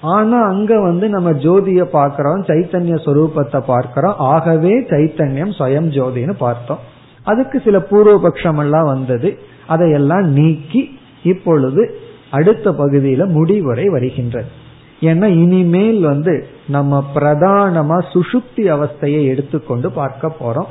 [0.00, 4.14] ஆனா அங்க வந்து நம்ம ஜோதிய பார்க்கிறோம் சைத்தன்ய சொரூபத்தை பார்க்கிறோம்.
[4.18, 6.78] ஆகவே சைத்தன்யம் ஸ்வயம் ஜோதின்னு பார்த்தோம்.
[7.24, 9.38] அதுக்கு சில பூர்வபக்ஷம் எல்லாம் வந்தது.
[9.66, 11.82] அதையெல்லாம் நீக்கி இப்பொழுது
[12.30, 14.66] அடுத்த பகுதியில முடிவுரை வருகின்றது.
[15.00, 20.66] ஏன்னா இனிமேல் வந்து நம்ம பிரதானமா சுசுப்தி அவஸ்தையை எடுத்துக்கொண்டு பார்க்க போறோம்.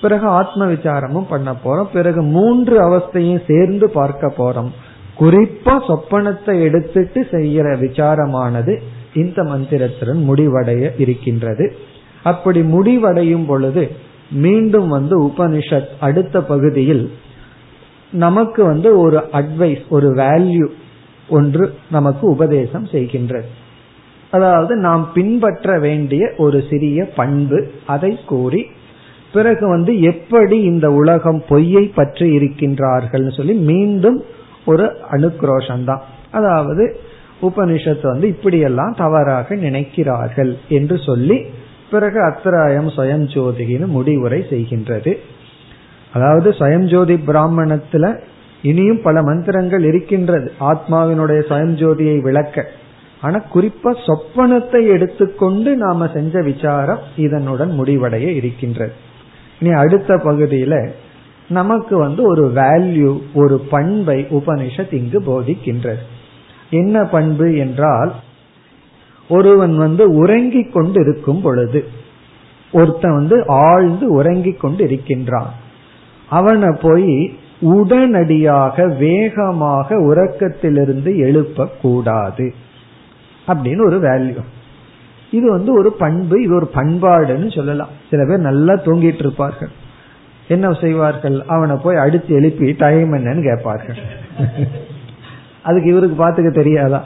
[0.00, 1.88] பிறகு ஆத்ம விசாரமும் பண்ண போறோம்.
[1.92, 4.70] பிறகு மூன்று அவஸ்தையும் சேர்ந்து பார்க்க போறோம்.
[5.20, 8.78] குறிப்பா சொப்பனத்தை எடுத்துட்டு செய்கிற விசாரமானது
[9.14, 11.76] இந்த மந்திரத்துடன் முடிவடைய இருக்கின்றது.
[12.22, 13.90] அப்படி முடிவடையும் பொழுது
[14.30, 17.12] மீண்டும் வந்து உபனிஷத் அடுத்த பகுதியில்
[18.12, 20.66] நமக்கு வந்து ஒரு அட்வைஸ் ஒரு வேல்யூ
[21.30, 23.48] ஒன்று நமக்கு உபதேசம் செய்கின்றது.
[24.30, 28.62] அதாவது நாம் பின்பற்ற வேண்டிய ஒரு சிறிய பண்பு அதை கூறி
[29.32, 34.18] பிறகு வந்து எப்படி இந்த உலகம் பொய்யை பற்றி இருக்கின்றார்கள் சொல்லி மீண்டும்
[34.64, 36.84] ஒரு அனுக்ரோஷம் தான் அதாவது
[37.42, 41.38] உபனிஷத்து வந்து இப்படியெல்லாம் தவறாக நினைக்கிறார்கள் என்று சொல்லி
[41.90, 45.12] பிறகு அத்திராயம் சுயம் ஜோதிகின்னு முடிவுரை செய்கின்றது.
[46.12, 48.06] அதாவது சுயம் ஜோதி பிராமணத்துல
[48.62, 50.52] இனியும் பல மந்திரங்கள் இருக்கின்றது.
[50.60, 52.68] ஆத்மாவினுடைய சுயம் ஜோதியை விளக்க.
[53.20, 58.92] ஆனா குறிப்பா சொப்பனத்தை எடுத்துக்கொண்டு நாம செஞ்ச விசாரம் இதனுடன் முடிவடைய இருக்கின்றது.
[59.60, 60.90] இனி அடுத்த பகுதியில
[61.48, 65.98] நமக்கு வந்து ஒரு வேல்யூ ஒரு பண்பை உபனிஷத் இங்கு போதிக்கின்றது.
[66.70, 68.14] என்ன பண்பு என்றால்
[69.28, 71.84] ஒருவன் வந்து உறங்கிக் கொண்டு இருக்கும் பொழுது
[72.72, 75.54] ஒருத்தன் வந்து ஆழ்ந்து உறங்கிக் கொண்டு இருக்கின்றான்
[76.28, 82.50] அவனை போய் உடனடியாக வேகமாக உறக்கத்திலிருந்து எழுப்பக்கூடாது.
[83.48, 84.38] அப்படின்னு ஒரு வேல்யூ
[85.30, 87.88] இது வந்து ஒரு பண்பு இது ஒரு பண்பாடுன்னு சொல்லலாம்.
[88.10, 89.68] சில பேர் நல்லா தூங்கிட்டு இருப்பார்கள்.
[90.48, 91.44] என்ன செய்வார்கள்?
[91.46, 93.96] அவனை போய் அடித்து எழுப்பி டைம் என்னன்னு கேட்பார்கள்.
[95.62, 97.02] அதுக்கு இவருக்கு பார்த்துக்க தெரியாதா?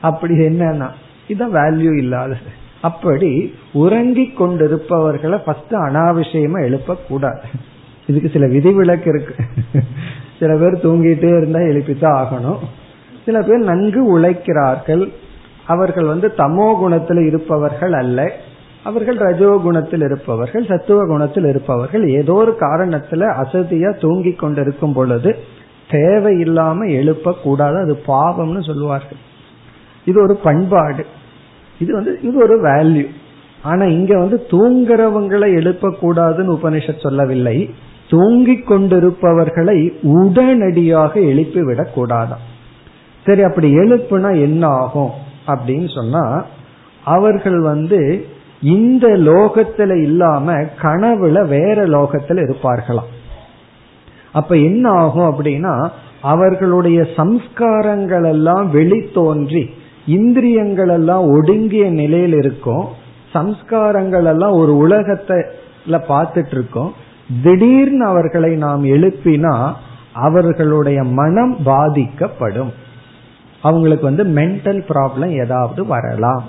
[0.00, 0.88] அப்படி என்னன்னா
[1.28, 2.62] இதுதான் வேல்யூ இல்லாதது.
[2.80, 7.42] அப்படி உறங்கிக் கொண்டிருப்பவர்களை ஃபர்ஸ்ட் அனாவசியமா எழுப்பக்கூடாது.
[8.06, 9.34] இதுக்கு சில விதிவிலக்கு இருக்கு.
[10.38, 12.58] சில பேர் தூங்கிட்டே இருந்தா எழுப்பித்தான் ஆகணும்.
[13.24, 15.12] சில பேர் நன்கு உழைக்கிறார்கள்.
[15.66, 18.30] அவர்கள் வந்து தமோ குணத்தில் இருப்பவர்கள் அல்ல.
[18.84, 22.08] அவர்கள் ரஜோ குணத்தில் இருப்பவர்கள் சத்துவ குணத்தில் இருப்பவர்கள்.
[22.08, 25.36] ஏதோ ஒரு காரணத்துல அசதியா தூங்கி கொண்டிருக்கும் பொழுது
[25.90, 27.76] தேவையில்லாம எழுப்ப கூடாது.
[27.76, 29.18] அது பாவம்னு சொல்லுவார்கள்.
[30.04, 31.06] இது ஒரு பண்பாடு.
[31.78, 33.06] இது வந்து இது ஒரு வேல்யூ
[33.62, 37.70] ஆனா இங்க வந்து தூங்குறவங்களை எழுப்பக்கூடாதுன்னு உபனிஷத் சொல்லவில்லை.
[38.14, 42.42] தூங்கிக் கொண்டிருப்பவர்களை உடனடியாக எழுப்பிவிடக் கூடாதாம்.
[43.24, 45.10] சரி அப்படி எழுப்புனா என்ன ஆகும்
[45.46, 46.44] அப்படின்னு சொன்னா
[47.04, 48.26] அவர்கள் வந்து
[48.62, 53.10] இந்த லோகத்துல இல்லாம கனவுல வேற லோகத்துல இருப்பார்களாம்.
[54.32, 55.90] அப்ப என்ன ஆகும் அப்படின்னா
[56.22, 59.70] அவர்களுடைய சம்ஸ்காரங்கள் எல்லாம் வெளித்தோன்றி
[60.06, 62.84] இந்திரியங்கள் எல்லாம் ஒடுங்கிய நிலையில் இருக்கும்
[63.34, 65.36] சம்ஸ்காரங்கள் எல்லாம் ஒரு உலகத்தை
[65.90, 66.92] பார்த்துட்டு இருக்கோம்
[67.42, 69.72] திடீர்னு அவர்களை நாம் எழுப்பினா
[70.12, 72.72] அவர்களுடைய மனம் பாதிக்கப்படும்.
[73.62, 76.44] அவங்களுக்கு வந்து மென்டல் ப்ராப்ளம் ஏதாவது வரலாம்.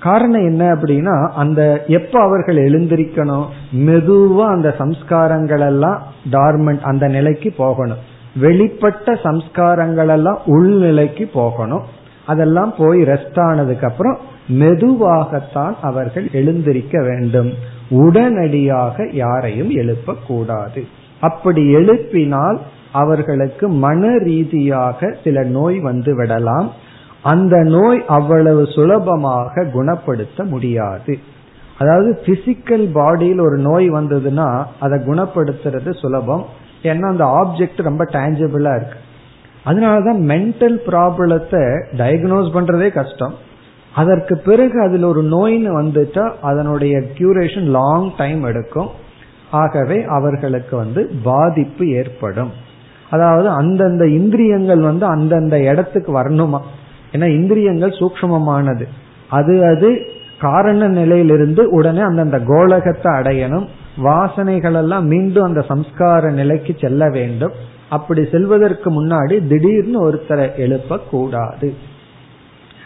[0.00, 7.96] காரணம் என்ன அப்படின்னா அந்த எப்ப அவர்கள் எழுந்திருக்கணும் மெதுவா அந்த சம்ஸ்காரங்கள் எல்லாம் டார்மெண்ட் அந்த நிலைக்கு போகணும்.
[8.40, 11.82] வெளிப்பட்ட சம்ஸ்காரங்கள் எல்லாம் உள்நிலைக்கு போகணும்.
[12.26, 17.52] அதெல்லாம் போய் ரெஸ்ட் ஆனதுக்கு அப்புறம் மெதுவாகத்தான் அவர்கள் எழுந்திருக்க வேண்டும்.
[17.88, 20.86] உடனடியாக யாரையும் எழுப்பக்கூடாது.
[21.20, 22.58] அப்படி எழுப்பினால்
[22.92, 26.72] அவர்களுக்கு மன ரீதியாக சில நோய் வந்து விடலாம்.
[27.22, 31.18] அந்த நோய் அவ்வளவு சுலபமாக குணப்படுத்த முடியாது.
[31.78, 36.46] அதாவது பிசிக்கல் பாடியில் ஒரு நோய் வந்ததுன்னா அதை குணப்படுத்துறது சுலபம்.
[36.82, 38.98] ஏன்னா அந்த ஆப்ஜெக்ட் ரொம்ப டேஞ்சபிளா இருக்கு.
[39.64, 43.34] அதனாலதான் மென்டல் ப்ராப்ளத்தை டயக்னோஸ் பண்றதே கஷ்டம்.
[44.00, 48.90] அதற்கு பிறகு அதில் ஒரு நோய்னு வந்துட்டா அதனுடைய கியூரேஷன் லாங் டைம் எடுக்கும்.
[49.50, 52.52] ஆகவே அவர்களுக்கு வந்து பாதிப்பு ஏற்படும்.
[53.10, 56.60] அதாவது அந்தந்த இந்திரியங்கள் வந்து அந்தந்த இடத்துக்கு வரணுமா?
[57.12, 58.86] ஏன்னா இந்திரியங்கள் சூக்மமானது
[59.28, 59.88] அது அது
[60.40, 63.66] காரண நிலையிலிருந்து உடனே அந்தந்த கோலகத்தை அடையணும்.
[64.02, 67.54] வாசனைகள் எல்லாம் மீண்டும் அந்த சம்ஸ்கார நிலைக்கு செல்ல வேண்டும்.
[67.88, 71.68] அப்படி செல்வதற்கு முன்னாடி திடீர்னு ஒருத்தரை எழுப்ப கூடாது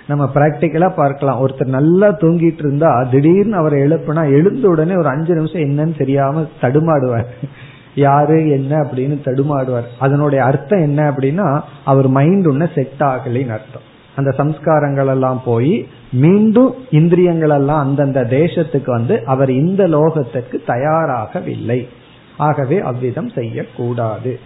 [0.08, 1.48] நம்ம பிராக்டிக்கலா பார்க்கலாம்.
[1.48, 7.24] ஒருத்தர் நல்லா தூங்கிட்டு இருந்தா திடீர்னு அவரை எழுப்புனா எழுந்த உடனே ஒரு அஞ்சு நிமிஷம் என்னன்னு தெரியாம தடுமாடுவார்.
[7.94, 9.84] யாரு என்ன அப்படின்னு தடுமாடுவார்.
[9.98, 13.90] அதனுடைய அர்த்தம் என்ன அப்படின்னா அவர் மைண்ட் ஒன்னு செட் ஆகலின்னு அர்த்தம்.
[14.16, 21.88] அந்த சம்ஸ்காரங்கள் எல்லாம் போய் மீண்டும் இந்திரியங்கள் எல்லாம் அந்தந்த தேசத்துக்கு வந்து அவர் இந்த லோகத்திற்கு தயாராகவில்லை.
[22.36, 24.38] ஆகவே அவ்விதம் செய்யக்கூடாது.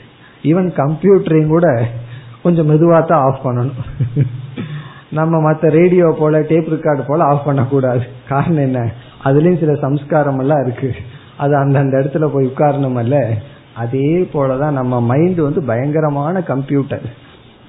[0.43, 1.87] ஈவன் கம்ப்யூட்டரையும் கூட
[2.43, 3.73] கொஞ்சம் மெதுவாக தான் ஆஃப் பண்ணணும்.
[5.11, 8.03] நம்ம மற்ற ரேடியோ போல டேப் ரெக்கார்டு போல ஆஃப் பண்ணக்கூடாது.
[8.29, 8.93] காரணம் என்ன?
[9.25, 10.95] அதுலயும் சில சம்ஸ்காரம் எல்லாம் இருக்கு.
[11.37, 13.35] அது அந்தந்த இடத்துல போய் உட்காரணும் அல்ல
[13.75, 17.03] அதே போலதான் நம்ம மைண்ட் வந்து பயங்கரமான கம்ப்யூட்டர்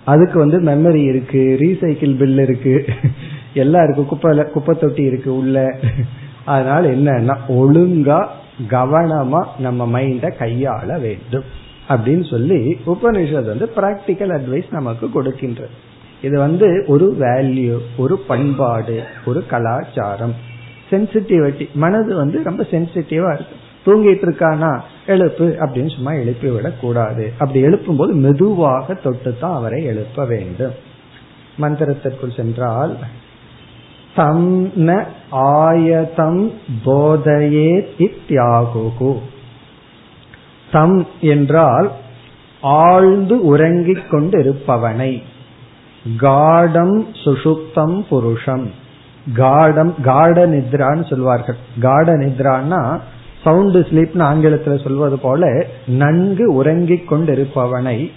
[0.06, 2.86] அதுக்கு வந்து மெமரி இருக்கு ரீசைக்கிள் பில் இருக்கு.
[3.54, 4.06] எல்லாம் இருக்கு.
[4.06, 5.76] குப்பை குப்பை தொட்டி இருக்கு உள்ள.
[6.46, 8.28] அதனால என்னன்னா ஒழுங்கா
[8.70, 11.44] கவனமா நம்ம மைண்ட கையாள வேண்டும்.
[11.90, 15.87] அப்படின்னு சொல்லி உபனிஷத் வந்து பிராக்டிக்கல் அட்வைஸ் நமக்கு கொடுக்கின்றது.
[16.22, 20.36] இது வந்து ஒரு வேல்யூ ஒரு பண்பாடு ஒரு கலாச்சாரம்.
[20.90, 23.56] சென்சிட்டிவிட்டி மனது வந்து ரொம்ப சென்சிட்டிவா இருக்கு.
[23.86, 24.80] தூங்கிட்டு இருக்கானா?
[25.08, 30.74] எழுப்பு அப்படின்னு சும்மா எழுப்பி விடக்கூடாது அப்படி எழுப்பும் போது மெதுவாக தொட்டு தான் அவரை எழுப்ப வேண்டும்.
[31.62, 32.98] மந்திரத்திற்குள் சென்றால்
[34.16, 36.54] தம் ந ஆயதம்
[36.86, 39.20] போதையே இத்தியாகு
[40.72, 41.92] தம் என்றால்
[42.62, 45.24] ஆழ்ந்து உறங்கிக் கொண்டு இருப்பவனை
[46.18, 48.66] காடம் சுஷுப்தம் புருஷம்.
[49.34, 51.56] காடம் காட நித்ரான்னு சொல்வார்கள்.
[51.82, 53.00] காட நித்ரான்னா
[53.44, 58.12] சவுண்டு ஸ்லீப்னு ஆங்கிலத்தில் சொல்வது போல நன்கு உறங்கிக் கொண்டிருப்பவனை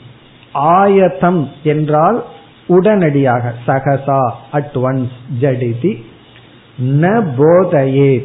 [0.53, 2.25] ஆயத்தம் என்றால்
[2.67, 6.03] உடனடியாக சகசா அட் ஒன்ஸ் ஜடிதி
[6.83, 8.25] ந போதையே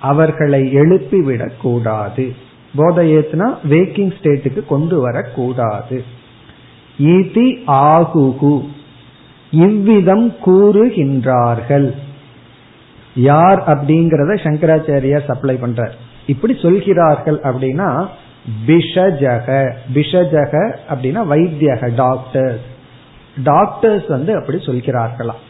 [0.00, 2.34] அவர்களை எழுப்பிவிடக் கூடாது.
[2.76, 6.04] போதையேத்னா வேக்கிங் ஸ்டேட்டுக்கு கொண்டு வரக்கூடாது
[6.98, 8.64] இதி ஆகுகு.
[9.62, 11.88] இவ்விதம் கூறுகின்றார்கள்.
[13.30, 15.94] யார் அப்படிங்கறத சங்கராச்சாரியார் சப்ளை பண்றார்.
[16.32, 17.88] இப்படி சொல்கிறார்கள் அப்படின்னா
[18.68, 19.48] பிஷஜக.
[19.96, 20.54] பிஷஜக
[20.92, 22.64] அப்படின்னா வைத்தியக டாக்டர்ஸ்
[23.50, 25.42] டாக்டர்ஸ் வந்து அப்படி சொல்கிறார்களாம்.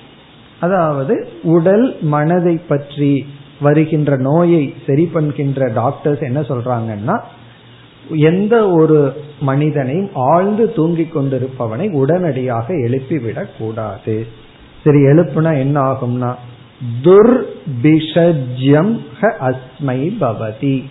[0.61, 1.15] அதாவது
[1.55, 3.13] உடல் மனதை பற்றி
[3.61, 7.17] வருகின்ற நோயை சரி பண்ணுகின்ற டாக்டர்ஸ் என்ன சொல்றாங்கன்னா
[8.11, 14.27] எந்த ஒரு மனிதனையும் ஆழ்ந்து தூங்கிக் கொண்டிருப்பவனை உடனடியாக எழுப்பிவிடக் கூடாது
[14.85, 16.35] சரி எழுப்புனா என்ன ஆகும்னா
[17.03, 20.85] துர்பிஷஜ்யம் அஸ்மை பவதி.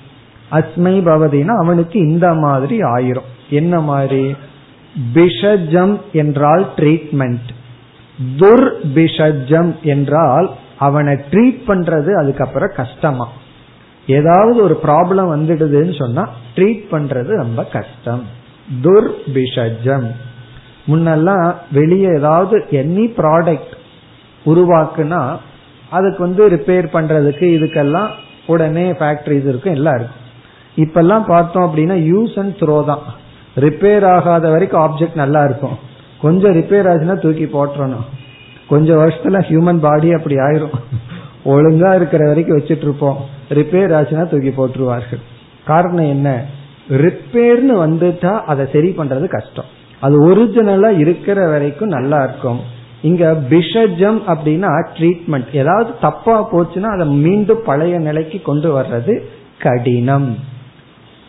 [0.52, 3.32] அஸ்மை பவதினா அவனுக்கு இந்த மாதிரி ஆயிரும்.
[3.49, 4.36] என்ன மாதிரி?
[5.13, 7.49] பிஷஜம் என்றால் ட்ரீட்மெண்ட்
[8.39, 13.28] துர்பிஷஜம் என்றால் அவனை ட்ரீட் பண்றது அதுக்கப்புறம் கஷ்டமா.
[14.08, 18.24] ஏதாவது ஒரு ப்ராப்ளம் வந்துடுதுன்னு சொன்னா ட்ரீட் பண்றது ரொம்ப கஷ்டம்.
[18.82, 20.08] துர்பிஷஜம்.
[20.88, 23.74] முன்னெல்லாம் வெளியே ஏதாவது எனி ப்ராடக்ட்
[24.46, 25.38] உருவாக்குனா
[25.89, 28.08] அதுக்கு வந்து ரிப்பேர் பண்றதுக்கு இதுக்கெல்லாம்
[28.46, 30.22] உடனே ஃபேக்டரிஸ் இருக்கும் எல்லாம் இருக்கும்.
[30.76, 33.02] இப்பெல்லாம் பார்த்தோம் அப்படின்னா யூஸ் அண்ட் த்ரோ தான்.
[33.56, 35.78] ரிப்பேர் ஆகாத வரைக்கும் ஆப்ஜெக்ட் நல்லா இருக்கும்.
[36.22, 38.06] கொஞ்சம் ரிப்பேர் ஆச்சுன்னா தூக்கி போட்டுறணும்.
[38.68, 40.76] கொஞ்சம் வருஷத்துல ஹியூமன் பாடி அப்படி ஆயிரும்.
[41.46, 43.30] ஒழுங்கா இருக்கிற வரைக்கும் வச்சிட்டு இருப்போம்.
[43.50, 45.22] ரிப்பேர் ஆச்சுன்னா தூக்கி போட்டுருவார்கள்.
[45.66, 46.46] காரணம் என்ன?
[46.90, 49.66] ரிப்பேர்னு வந்துட்டா அதை சரி பண்றது கஷ்டம்.
[50.00, 52.60] அது ஒரிஜினலா இருக்கிற வரைக்கும் நல்லா இருக்கும்.
[53.02, 59.20] இங்க பிஷஜம் அப்படின்னா ட்ரீட்மெண்ட் ஏதாவது தப்பா போச்சுன்னா அதை மீண்டும் பழைய நிலைக்கு கொண்டு வர்றது
[59.60, 60.38] கடினம்.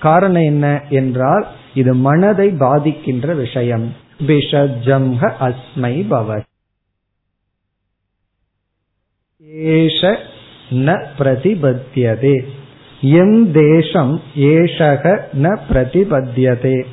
[0.01, 3.95] காரணம் என்ன என்றால் இது மனதை பாதிக்கின்ற விஷயம்.
[4.27, 6.53] பிஷஜம் அஸ்மை பவத்.
[9.53, 10.17] ஏஷ
[10.71, 12.45] ந பிரதிபத்தியதே.
[13.01, 16.85] எம் தேசம் ஏஷக ந பிரதிபத்தியதே.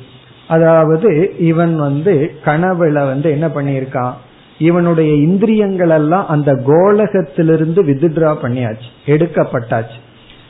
[0.48, 4.12] அதாவது இவன் வந்து கனவுல வந்து என்ன பண்ணியிருக்கான்
[4.58, 9.98] இவனுடைய இந்திரியங்கள் எல்லாம் அந்த கோலகத்திலிருந்து வித்ட்ரா பண்ணியாச்சு எடுக்கப்பட்டாச்சு.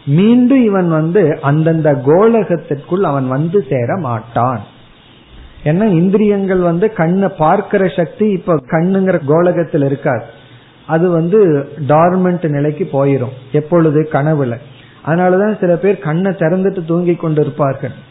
[0.07, 4.61] மீண்டும் இவன் வந்து அந்தந்த கோலகத்திற்குள் அவன் வந்து சேர மாட்டான்.
[5.65, 10.25] ஏன்னா இந்திரியங்கள் வந்து கண்ணை பார்க்கிற சக்தி இப்ப கண்ணுங்கிற கோலகத்தில் இருக்காது.
[10.87, 14.09] அது வந்து டார்மெண்ட் நிலைக்கு போயிடும் எப்பொழுது?
[14.12, 14.57] கனவுல.
[15.07, 18.11] அதனாலதான் சில பேர் கண்ணை திறந்துட்டு தூங்கி கொண்டு இருப்பார்கள்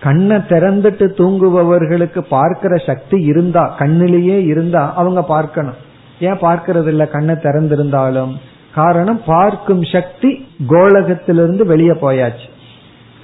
[0.00, 5.74] கண்ணை திறந்துட்டு தூங்குபவர்களுக்கு பார்க்கிற சக்தி இருந்தா கண்ணிலேயே இருந்தா அவங்க பார்க்கணும்.
[6.20, 8.32] ஏன் பார்க்கறது இல்ல கண்ணை திறந்திருந்தாலும்.
[8.74, 12.48] காரணம் பார்க்கும் சக்தி கோலகத்திலிருந்து வெளியே போயாச்சு.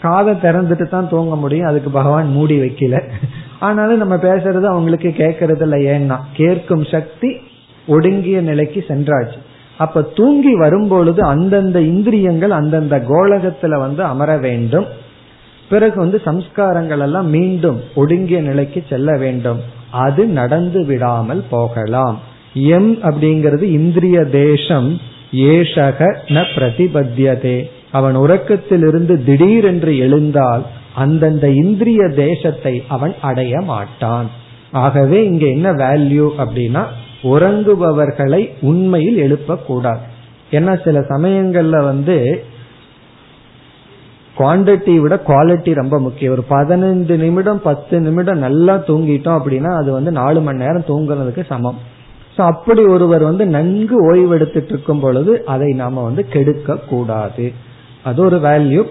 [0.03, 1.67] காதை திறந்துட்டு தான் தூங்க முடியும்.
[1.67, 3.03] அதுக்கு பகவான் மூடி வைக்கல.
[3.61, 7.41] ஆனாலும் நம்ம பேசுறது அவங்களுக்கு கேட்கறது இல்லை ஏன்னா கேட்கும் சக்தி
[7.87, 9.39] ஒடுங்கிய நிலைக்கு சென்றாச்சு.
[9.79, 14.87] அப்ப தூங்கி வரும்பொழுது அந்தந்த இந்திரியங்கள் அந்தந்த கோலகத்துல வந்து அமர வேண்டும்.
[15.69, 19.61] பிறகு வந்து சம்ஸ்காரங்கள் எல்லாம் மீண்டும் ஒடுங்கிய நிலைக்கு செல்ல வேண்டும்.
[19.91, 22.21] அது நடந்து விடாமல் போகலாம்.
[22.55, 25.01] எம் அப்படிங்கிறது இந்திரிய தேசம்
[25.33, 27.71] ஏஷக ந பிரதிபத்தியதே.
[27.93, 30.63] அவன் உறக்கத்திலிருந்து திடீரென்று எழுந்தால்
[30.95, 34.31] அந்தந்த இந்திரிய தேசத்தை அவன் அடைய மாட்டான்.
[34.71, 36.85] ஆகவே இங்க என்ன வேல்யூ அப்படின்னா
[37.23, 40.05] உறங்குபவர்களை உண்மையில் எழுப்பக்கூடாது.
[40.51, 42.45] ஏன்னா சில சமயங்கள்ல வந்து
[44.39, 46.33] குவான்டிட்டி விட குவாலிட்டி ரொம்ப முக்கியம்.
[46.33, 51.79] ஒரு பதினைந்து நிமிடம் பத்து நிமிடம் நல்லா தூங்கிட்டோம் அப்படின்னா அது வந்து நாலு மணி நேரம் தூங்குறதுக்கு சமம்.
[52.37, 57.53] ஸோ அப்படி ஒருவர் வந்து நன்கு ஓய்வெடுத்துட்டு இருக்கும் பொழுது அதை நாம வந்து கெடுக்க கூடாது
[58.03, 58.85] அது ஒரு வேல்யூ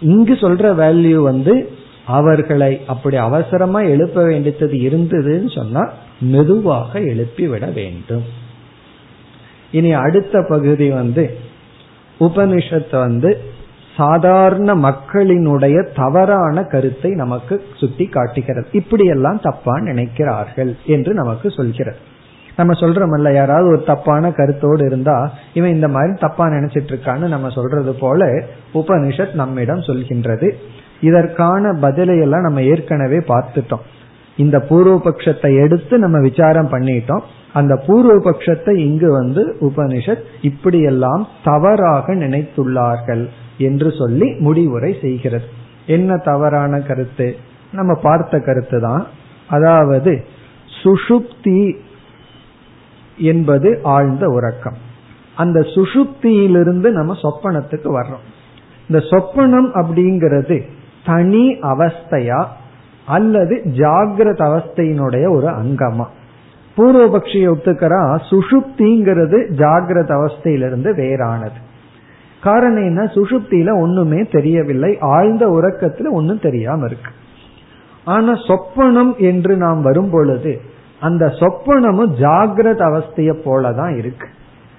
[0.00, 1.70] இங்கு சொல்ற வேல்யூ வந்து
[2.06, 8.22] அவர்களை அப்படி அவசரமா எழுப்ப வேண்டியது இருந்ததுன்னு சொன்னா மெதுவாக எழுப்பி விட வேண்டும்.
[9.70, 11.38] இனி அடுத்த பகுதி வந்து
[12.20, 13.40] உபனிஷத்து வந்து
[13.96, 18.68] சாதாரண மக்களினுடைய தவறான கருத்தை நமக்கு சுட்டி காட்டுகிறது.
[18.72, 21.96] இப்படியெல்லாம் தப்பா நினைக்கிறார்கள் என்று நமக்கு சொல்கிறது.
[22.56, 27.94] நம்ம சொல்றோம்ல யாராவது ஒரு தப்பான கருத்தோடு இருந்தா இவன் இந்த மாதிரி தப்பா நினைச்சிட்டு இருக்கான்னு நம்ம சொல்றது
[27.94, 30.52] போல உபனிஷத் நம்மிடம் சொல்கின்றது.
[31.02, 33.84] இதற்கான பதிலையெல்லாம் நம்ம ஏற்கனவே பார்த்துட்டோம்.
[34.36, 37.22] இந்த பூர்வ பட்சத்தை எடுத்து நம்ம விசாரம் பண்ணிட்டோம்.
[37.52, 45.44] அந்த பூர்வ பட்சத்தை இங்கு வந்து உபனிஷத் இப்படியெல்லாம் தவறாக நினைத்துள்ளார்கள் என்று சொல்லி முடிவுரை செய்கிறது.
[45.86, 47.36] என்ன தவறான கருத்து?
[47.72, 49.06] நம்ம பார்த்த கருத்து தான்.
[49.48, 50.24] அதாவது
[50.82, 51.76] சுஷுப்தி
[53.16, 54.78] என்பது ஆழ்ந்த உறக்கம்.
[55.36, 58.24] அந்த சுஷுப்தியிலிருந்து நம்ம சொப்பனத்துக்கு வர்றோம்.
[58.88, 60.56] இந்த சொப்பனம் அப்படிங்கிறது
[61.04, 62.44] தனி அவஸ்தையா
[63.06, 66.04] அல்லது ஜாகிரத அவஸ்தையினுடைய ஒரு அங்கமா?
[66.76, 71.60] பூர்வபக்ஷியை ஒத்துக்கிறா சுஷுப்திங்கிறது ஜாகிரத அவஸ்தையிலிருந்து வேறானது.
[72.42, 73.02] காரணம் என்ன?
[73.02, 74.96] சுஷுப்தியில ஒண்ணுமே தெரியவில்லை.
[75.00, 77.10] ஆழ்ந்த உறக்கத்துல ஒன்னும் தெரியாம இருக்கு.
[78.04, 80.60] ஆனா சொப்பனம் என்று நாம் வரும் பொழுது
[81.00, 84.26] அந்த சொப்பனமும் ஜாகிரத அவஸ்தைய போலதான் இருக்கு.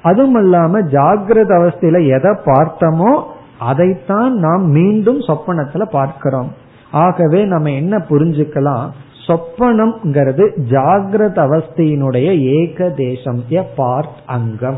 [0.01, 3.24] அதுவும் இல்லாம ஜாகிரத அவஸ்தையில எதை பார்த்தோமோ
[3.64, 6.51] அதைத்தான் நாம் மீண்டும் சொப்பனத்துல பார்க்கிறோம்.
[6.91, 8.89] ஆகவே நம்ம என்ன புரிஞ்சுக்கலாம்?
[9.28, 13.43] சொப்பனம்ங்கிறது ஜாகிரத அவஸ்தையினுடைய ஏக தேசம்
[13.76, 14.78] பார்ட் அங்கம்.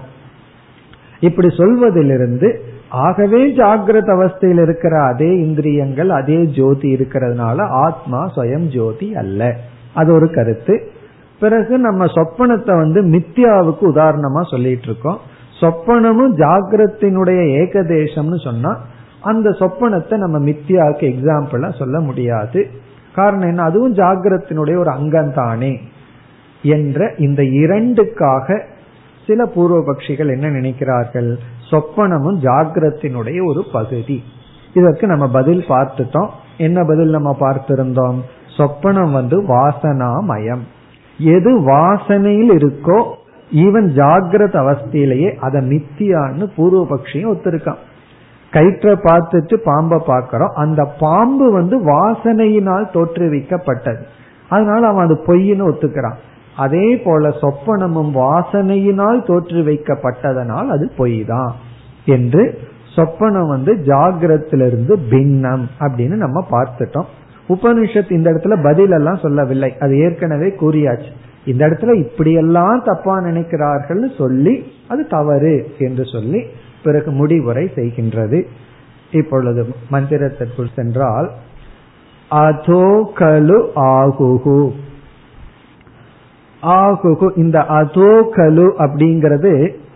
[1.20, 2.60] இப்படி சொல்வதிலிருந்து
[2.90, 9.56] ஆகவே ஜாகிரத அவஸ்தையில் இருக்கிற அதே இந்திரியங்கள் அதே ஜோதி இருக்கிறதுனால ஆத்மா சுயம் ஜோதி அல்ல.
[9.94, 10.92] அது ஒரு கருத்து.
[11.40, 15.18] பிறகு நம்ம சொப்பனத்தை வந்து மித்யாவுக்கு உதாரணமா சொல்லிட்டு இருக்கோம்.
[15.60, 18.78] சொப்பனமும் ஜாகிரத்தினுடைய ஏகதேசம்னு சொன்னா
[19.22, 22.70] அந்த சொப்பனத்தை நம்ம மித்தியாவுக்கு எக்ஸாம்பிளா சொல்ல முடியாது.
[23.16, 23.62] காரணம் என்ன?
[23.62, 25.80] அதுவும் ஜாகிரத்தினுடைய ஒரு அங்கம் தானே
[26.62, 28.62] என்ற இந்த இரண்டுக்காக
[29.28, 31.38] சில பூர்வபக்ஷிகள் என்ன நினைக்கிறார்கள்?
[31.72, 34.24] சொப்பனமும் ஜாகிரத்தினுடைய ஒரு பகுதி.
[34.74, 36.28] இதற்கு நம்ம பதில் பார்த்துட்டோம்.
[36.58, 38.20] என்ன பதில் நம்ம பார்த்திருந்தோம்?
[38.58, 40.62] சொப்பனம் வந்து வாசனாமயம்.
[41.18, 43.12] எது வாசனையில் இருக்கோ
[43.56, 47.82] ஈவன் ஜாகிரத அவஸ்தையிலேயே அதை மித்தியான்னு பூர்வபக்ஷியும் ஒத்துருக்கான்.
[48.52, 50.54] கயிற்ற பார்த்துட்டு பாம்பை பார்க்கிறோம்.
[50.56, 54.02] அந்த பாம்பு வந்து வாசனையினால் தோற்றுவிக்கப்பட்டது.
[54.50, 56.20] அதனால அவன் அது பொய்ன்னு ஒத்துக்கிறான்.
[56.58, 61.54] அதே போல சொப்பனமும் வாசனையினால் தோற்று வைக்கப்பட்டதனால் அது பொய் தான்
[62.06, 62.60] என்று
[62.96, 67.10] சொப்பனம் வந்து ஜாகிரத்திலிருந்து பின்னம் அப்படின்னு நம்ம பார்த்துட்டோம்.
[67.50, 69.76] உபனிஷத் இந்த இடத்துல பதில் எல்லாம் சொல்லவில்லை.
[69.80, 71.12] அது ஏற்கனவே கூறியாச்சு.
[71.46, 76.42] இந்த இடத்துல இப்படியெல்லாம் தப்பா நினைக்கிறார்கள் சொல்லி அது தவறு என்று சொல்லி
[76.84, 78.40] பிறகு முடிவுரை செய்கின்றது.
[79.12, 81.32] இப்பொழுது மந்திரத்திற்குள் சென்றால்
[82.30, 84.60] அதோ கலு ஆகுகு.
[86.64, 89.52] ஆகுகு இந்த அதோ கலு அப்படிங்கிறது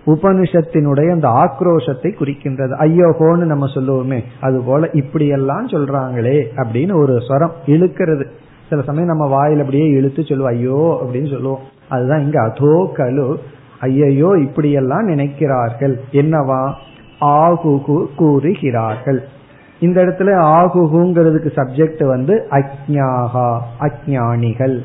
[0.05, 2.73] உபனிஷத்தினுடைய அந்த ஆக்ரோஷத்தை குறிக்கின்றது.
[2.87, 8.27] ஐயோகோன்னு நம்ம சொல்லுவோமே அது போல இப்படியெல்லாம் சொல்றாங்களே அப்படின்னு ஒரு ஸ்வரம் இழுக்கிறது.
[8.69, 11.59] சில சமயம் நம்ம வாயில் அப்படியே இழுத்து சொல்லுவோம் ஐயோ அப்படின்னு சொல்லுவோம்.
[11.89, 13.35] அதுதான் இங்க அதோ கலு.
[13.79, 15.99] ஐயையோ இப்படியெல்லாம் நினைக்கிறார்கள்.
[16.11, 16.73] என்னவா?
[17.21, 19.27] ஆகுகு கூறுகிறார்கள்.
[19.79, 24.77] இந்த இடத்துல ஆகுகுங்கிறதுக்கு சப்ஜெக்ட் வந்து அக்ஞாகா அஜானிகள்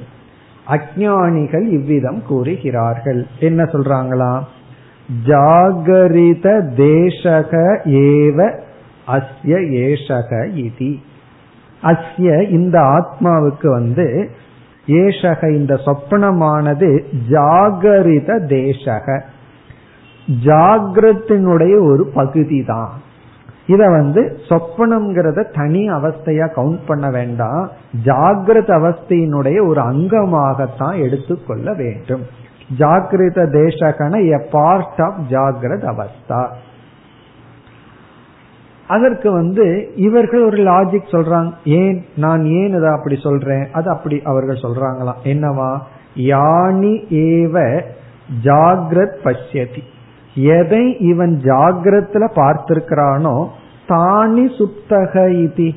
[0.68, 3.26] அஜானிகள் இவ்விதம் கூறுகிறார்கள்.
[3.40, 4.40] என்ன சொல்றாங்களா?
[5.26, 7.52] ஜாகரித தேசக
[7.84, 8.38] ஏவ
[9.06, 10.32] அஸ்ய ஏஷக
[10.62, 11.00] இதி.
[11.84, 14.30] அஸ்ய இந்த ஆத்மாவுக்கு வந்து
[14.86, 16.88] ஏஷக இந்த சொப்பனமானது
[17.30, 19.20] ஜாகரித தேசக
[20.44, 22.92] ஜாகிரத்தினுடைய ஒரு பகுதி தான்
[23.66, 27.70] இத வந்து சொப்பனம்ங்கிறத தனி அவஸ்தையா கவுண்ட் பண்ண வேண்டாம்.
[28.04, 32.24] ஜாகிரத அவஸ்தையினுடைய ஒரு அங்கமாகத்தான் எடுத்துக்கொள்ள வேண்டும்.
[32.78, 36.42] ஜாகிரத தேசகன எ பார்ட் ஆஃப் ஜாகிரத அவஸ்தா.
[38.88, 42.04] அதற்கு வந்து இவர்கள் ஒரு லாஜிக் சொல்றாங்க ஏன்?
[42.16, 43.66] நான் ஏன் இதை அப்படி சொல்றேன்?
[43.72, 45.78] அது அப்படி அவர்கள் சொல்றாங்களாம் என்னவா?
[46.14, 47.82] யானி ஏவ
[48.44, 49.82] ஜாகிரத் பஷ்யதி.
[50.34, 53.48] எதை இவன் ஜாகிரத்துல பார்த்திருக்கிறானோ
[53.88, 55.74] தானி சுப்தக இதி.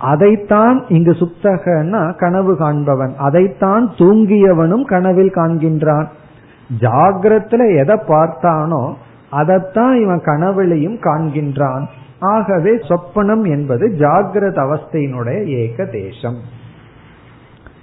[0.00, 3.16] அதைத்தான் இங்கு சுத்தகன்னா கனவு காண்பவன்.
[3.16, 6.06] அதைத்தான் தூங்கியவனும் கனவில் காண்கின்றான்.
[6.80, 8.94] ஜாகிரத்துல எதை பார்த்தானோ
[9.30, 11.86] அதைத்தான் இவன் கனவுலையும் காண்கின்றான்.
[12.20, 16.36] ஆகவே சொப்பனம் என்பது ஜாகிரத அவஸ்தையினுடைய ஏக தேசம்.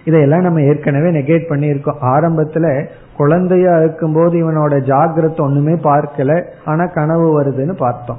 [0.04, 2.02] இதையெல்லாம் நம்ம ஏற்கனவே நெகேட் பண்ணியிருக்கோம்.
[2.02, 6.44] ஆரம்பத்துல குழந்தையா இருக்கும்போது இவனோட ஜாகிரத்தை ஒண்ணுமே பார்க்கல.
[6.66, 8.18] ஆனா கனவு வருதுன்னு பார்த்தோம்.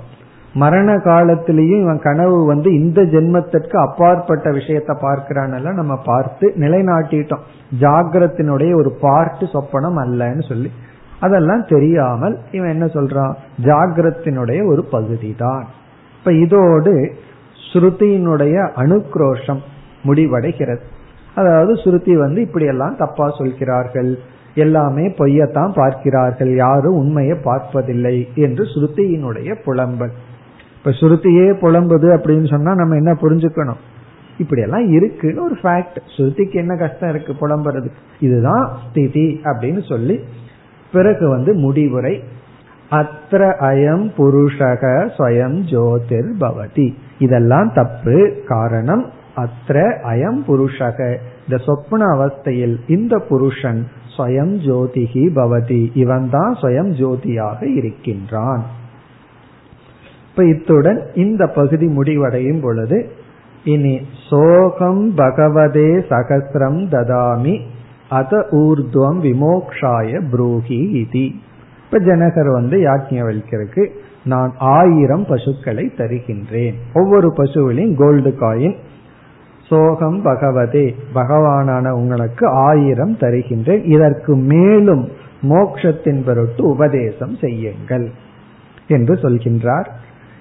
[0.55, 7.45] மரண காலத்திலையும் இவன் கனவு வந்து இந்த ஜென்மத்திற்கு அப்பாற்பட்ட விஷயத்த பார்க்கிறான்ல நம்ம பார்த்து நிலைநாட்டிட்டோம்.
[7.81, 10.71] ஜாகிரத்தினுடைய ஒரு பார்ட்டு சொப்பனம் அல்லன்னு சொல்லி.
[11.21, 13.35] அதெல்லாம் தெரியாமல் இவன் என்ன சொல்றான்?
[13.63, 15.67] ஜாகிரத்தினுடைய ஒரு பகுதி தான்
[16.19, 17.15] இப்ப இதோடு
[17.73, 19.61] ஸ்ருதியினுடைய அனுக்ரோஷம்
[20.05, 20.81] முடிவடைகிறது.
[21.35, 24.19] அதாவது ஸ்ருதி வந்து இப்படி எல்லாம் தப்பா சொல்கிறார்கள்.
[24.55, 26.55] எல்லாமே பொய்யத்தான் பார்க்கிறார்கள்.
[26.55, 30.15] யாரும் உண்மையை பார்ப்பதில்லை என்று ஸ்ருதியினுடைய புலம்பல்.
[30.79, 33.81] இப்ப ஸ்ருதியே புலம்புது அப்படின்னு சொன்னா நம்ம என்ன புரிஞ்சுக்கணும்?
[34.39, 37.89] இப்படி எல்லாம் இருக்குன்னு ஒரு ஃபேக்ட் ஸ்ருதிக்கு என்ன கஷ்டம் இருக்கு புலம்புறது
[38.21, 40.21] இதுதான் ஸ்திதி அப்படின்னு சொல்லி
[40.93, 42.23] பிறகு வந்து முடிவுரை
[42.91, 46.95] அத்திர அயம் புருஷக ஸ்வயம் ஜோதிர் பவதி.
[47.19, 48.43] இதெல்லாம் தப்பு.
[48.47, 51.17] காரணம் அத்திர அயம் புருஷக.
[51.49, 55.91] இந்த சொப்ன அவஸ்தையில் இந்த புருஷன் ஸ்வயம் ஜோதிகி பவதி.
[55.95, 58.63] இவன் தான் ஸ்வயம் ஜோதியாக இருக்கின்றான்.
[60.31, 63.11] இப்ப இத்துடன் இந்த பகுதி முடிவடையும் பொழுது
[63.65, 67.61] இனி சோகம் பகவதே சகசிரம் ததாமி
[68.09, 71.47] அத ஊர்துவம் விமோக்ஷாய புரூகி இதி.
[71.91, 73.89] இப்ப ஜனகர் வந்து யாஜ்ஞவல்கிறதுக்கு
[74.25, 76.75] நான் ஆயிரம் பசுக்களை தருகின்றேன்.
[76.95, 78.77] ஒவ்வொரு பசுவிலையும் கோல்டு காயின்
[79.69, 83.85] சோகம் பகவதே பகவானான உங்களுக்கு ஆயிரம் தருகின்றேன்.
[83.85, 85.09] இதற்கு மேலும்
[85.43, 88.11] மோக்ஷத்தின் பொருட்டு உபதேசம் செய்யுங்கள்
[88.89, 89.87] என்று சொல்கின்றார்.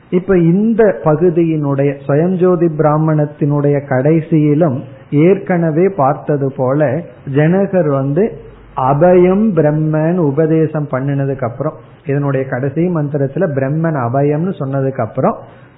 [0.10, 4.82] இப்ப இந்த பகுதியினுடைய சுயஞ்சோதி பிராமணத்தினுடைய கடைசியிலும்
[5.12, 7.02] ஏற்கனவே பார்த்தது போல
[7.36, 8.38] ஜனகர் வந்து
[8.78, 11.74] அபயம் பிரம்மன் உபதேசம் பண்ணினதுக்கு அப்புறம்
[12.06, 15.38] இதனுடைய கடைசி மந்திரத்துல பிரம்மன் அபயம்னு சொன்னதுக்கு அப்புறம்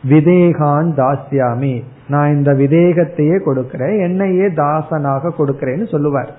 [0.09, 6.31] விதேகான் தாஸ்யாமி நான் இந்த விதேகத்தையே கொடுக்கிறேன் என்னையே தாசனாக கொடுக்கிறேன்னு சொல்லுவார்.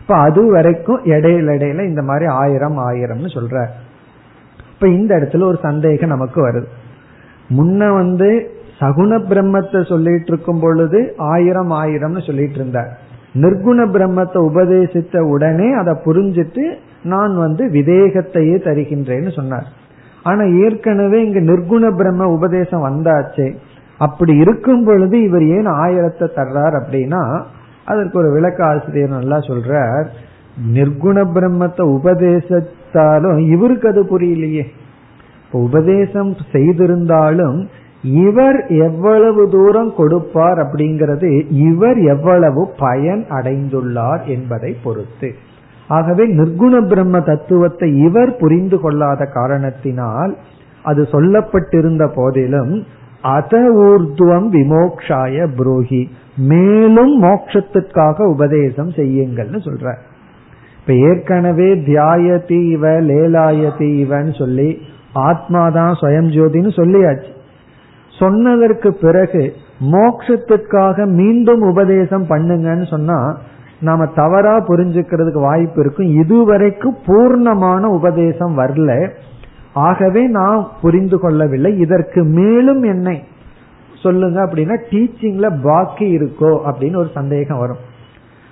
[0.00, 3.66] இப்ப அது வரைக்கும் இடையில இடையில இந்த மாதிரி ஆயிரம் ஆயிரம்னு சொல்ற
[4.74, 6.68] இப்ப இந்த இடத்துல ஒரு சந்தேகம் நமக்கு வருது.
[7.48, 8.50] முன்ன வந்து
[8.80, 12.98] சகுண பிரம்மத்தை சொல்லிட்டு இருக்கும் பொழுது ஆயிரம் ஆயிரம்னு சொல்லிட்டு இருந்தார்.
[13.34, 16.64] நிர்குண பிரம்மத்தை உபதேசித்த உடனே அதை புரிஞ்சிட்டு
[17.02, 19.66] நான் வந்து விதேகத்தையே தருகின்றேன்னு சொன்னார்.
[20.22, 23.54] ஆனா ஏற்கனவே இங்க நிர்குண பிரம்ம உபதேசம் வந்தாச்சே.
[23.98, 27.22] அப்படி இருக்கும் பொழுது இவர் ஏன் ஆயிரத்தை தர்றார் அப்படின்னா
[27.84, 30.06] அதற்கு ஒரு விளக்க ஆசிரியர் நல்லா சொல்றார்
[30.74, 34.64] நிர்குண பிரம்மத்தை உபதேசத்தாலும் இவருக்கு அது புரியலையே.
[35.44, 37.68] இப்ப உபதேசம் செய்திருந்தாலும்
[38.02, 45.34] இவர் எவ்வளவு தூரம் கொடுப்பார் அப்படிங்கிறது இவர் எவ்வளவு பயன் அடைந்துள்ளார் என்பதை பொறுத்து.
[45.88, 50.36] ஆகவே நிர்குண பிரம்ம தத்துவத்தை இவர் புரிந்து கொள்ளாத காரணத்தினால்
[50.82, 52.86] அது சொல்லப்பட்டிருந்த போதிலும்
[53.22, 59.94] அத ஊர்துவம் விமோக்ஷாய புரோஹி மேலும் மோட்சத்திற்காக உபதேசம் செய்யுங்கள்னு சொல்ற.
[60.80, 64.78] இப்ப ஏற்கனவே தியாயதி இவ லேலாயதி இவன்னு சொல்லி
[65.14, 67.36] ஆத்மாதான் சுயம் ஜோதின்னு சொல்லியாச்சு.
[68.18, 69.42] சொன்னதற்கு பிறகு
[69.92, 73.18] மோக்ஷத்துக்காக மீண்டும் உபதேசம் பண்ணுங்கன்னு சொன்னா
[73.80, 76.12] நாம தவறா புரிஞ்சுக்கிறதுக்கு வாய்ப்பு இருக்கும்.
[76.18, 78.92] இதுவரைக்கும் பூர்ணமான உபதேசம் வரல.
[79.72, 81.70] ஆகவே நான் புரிந்து கொள்ளவில்லை.
[81.78, 83.16] இதற்கு மேலும் என்னை
[84.02, 87.82] சொல்லுங்க அப்படின்னா டீச்சிங்ல பாக்கி இருக்கோ அப்படின்னு ஒரு சந்தேகம் வரும்.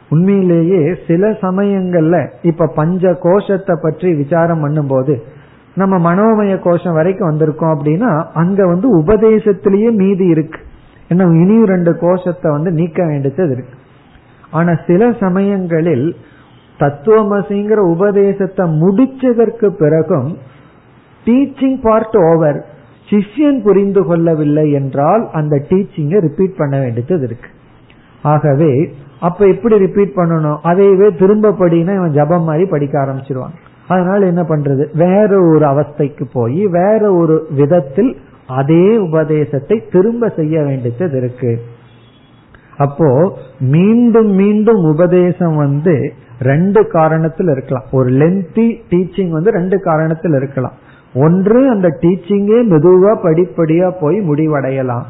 [0.08, 5.14] உண்மையிலேயே சில சமயங்கள்ல இப்ப பஞ்ச கோஷத்தை பற்றி விசாரம் பண்ணும்போது
[5.76, 10.60] நம்ம மனோமய கோஷம் வரைக்கும் வந்திருக்கோம் அப்படின்னா அங்க வந்து உபதேசத்திலேயே மீதி இருக்கு.
[11.08, 13.74] ஏன்னா இனியும் ரெண்டு கோஷத்தை வந்து நீக்க வேண்டியது இருக்கு.
[14.50, 16.06] ஆனா சில சமயங்களில்
[16.78, 20.30] தத்துவமசிங்கிற உபதேசத்தை முடிச்சதற்கு பிறகும்
[21.26, 22.58] டீச்சிங் பார்ட் ஓவர்
[23.10, 27.50] சிஷ்யன் புரிந்து கொள்ளவில்லை என்றால் அந்த டீச்சிங்கை ரிப்பீட் பண்ண வேண்டியது இருக்கு.
[28.22, 28.72] ஆகவே
[29.20, 30.58] அப்ப எப்படி ரிப்பீட் பண்ணணும்?
[30.64, 33.56] அதையவே திரும்ப படினா இவன் ஜபம் மாதிரி படிக்க ஆரம்பிச்சிருவான்.
[33.89, 34.87] அதனால என்ன பண்றது?
[34.95, 38.16] வேற ஒரு அவஸ்தைக்கு போய் வேற ஒரு விதத்தில்
[38.47, 41.61] அதே உபதேசத்தை திரும்ப செய்ய வேண்டியது இருக்கு.
[42.76, 47.84] அப்போ மீண்டும் மீண்டும் உபதேசம் வந்து ரெண்டு காரணத்தில் இருக்கலாம்.
[47.93, 50.72] ஒரு லென்த்தி டீச்சிங் வந்து ரெண்டு காரணத்தில் இருக்கலாம்.
[51.14, 55.03] ஒன்று அந்த டீச்சிங்கே மெதுவா படிப்படியா போய் முடிவடையலாம்.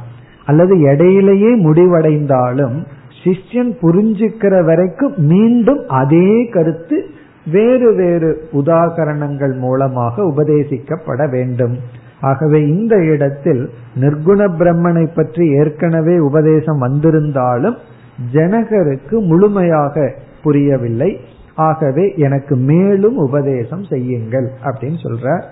[0.45, 2.85] அல்லது இடையிலேயே முடிவடைந்தாலும்
[3.25, 7.07] சிஷ்யன் புரிஞ்சுக்கிற வரைக்கும் மீண்டும் அதே கருத்து
[7.53, 11.79] வேறு வேறு உதாகரணங்கள் மூலமாக உபதேசிக்கப்பட வேண்டும்.
[12.21, 13.71] ஆகவே இந்த இடத்தில்
[14.01, 17.77] நிர்குண பிரம்மனை பற்றி ஏற்கனவே உபதேசம் வந்திருந்தாலும்
[18.33, 21.21] ஜனகருக்கு முழுமையாக புரியவில்லை.
[21.55, 25.43] ஆகவே எனக்கு மேலும் உபதேசம் செய்யுங்கள் அப்படின்னு சொல்ற.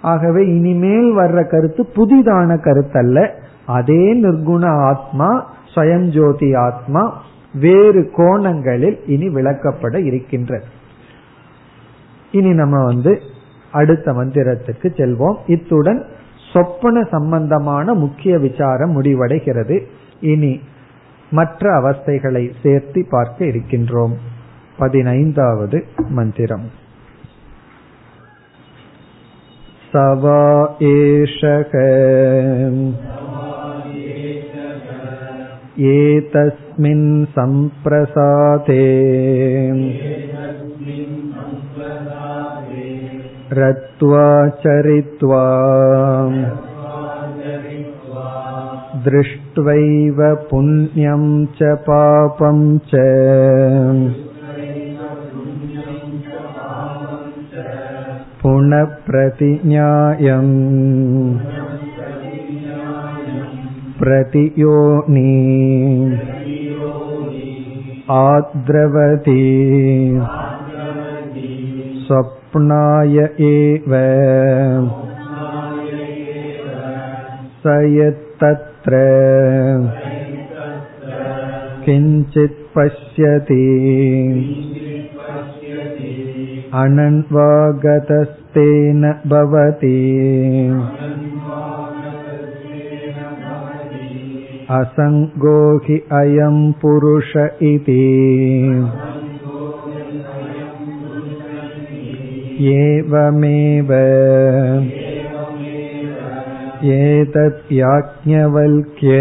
[0.00, 3.28] ஆகவே இனிமேல் வர்ற கருத்து புதிதான கருத்தல்ல.
[3.66, 7.22] அதே நிர்குண ஆத்மா ஸ்வயஞ்சோதி ஆத்மா
[7.60, 10.64] வேறு கோணங்களில் இனி விளக்கப்பட இருக்கின்றது.
[12.33, 13.11] இனி நம்ம வந்து
[13.73, 16.01] அடுத்த மந்திரத்துக்கு செல்வோம் இத்துடன்
[16.53, 19.77] சொப்பன சம்பந்தமான முக்கிய விசாரம் முடிவடைகிறது
[20.23, 20.53] இனி
[21.31, 24.15] மற்ற அவஸ்தைகளை சேர்த்து பார்க்க இருக்கின்றோம்
[24.77, 26.67] பதினைந்தாவது மந்திரம்
[29.91, 30.41] சவா
[30.89, 31.73] ஏஷக
[35.79, 38.85] एतस्मिन् सम्प्रसादे
[43.59, 44.27] रत्वा
[44.63, 45.43] चरित्वा
[49.07, 50.19] दृष्ट्वैव
[50.49, 51.23] पुण्यं
[51.59, 52.61] च पापं
[52.93, 53.03] च
[58.41, 60.53] पुनः प्रतिज्ञायम्
[63.99, 65.31] प्रतियोनि
[68.17, 69.41] आद्रवति
[72.11, 73.17] स्वप्नाय
[73.47, 73.93] एव
[77.63, 79.01] स यत्तत्र
[81.85, 83.65] किञ्चित् पश्यति
[86.83, 87.37] अनन्वागतस्तेन
[89.33, 89.91] भवति
[94.77, 97.29] असङ्गो हि अयं पुरुष
[97.69, 98.03] इति
[102.73, 103.91] एवमेव
[106.95, 109.19] एतत् याज्ञवल्क्य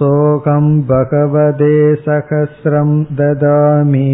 [0.00, 4.08] सोऽहं भगवते सहस्रं ददामि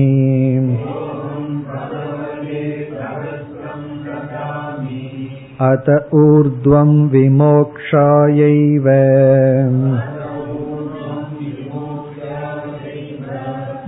[5.71, 8.89] अत ऊर्ध्वं विमोक्षायैव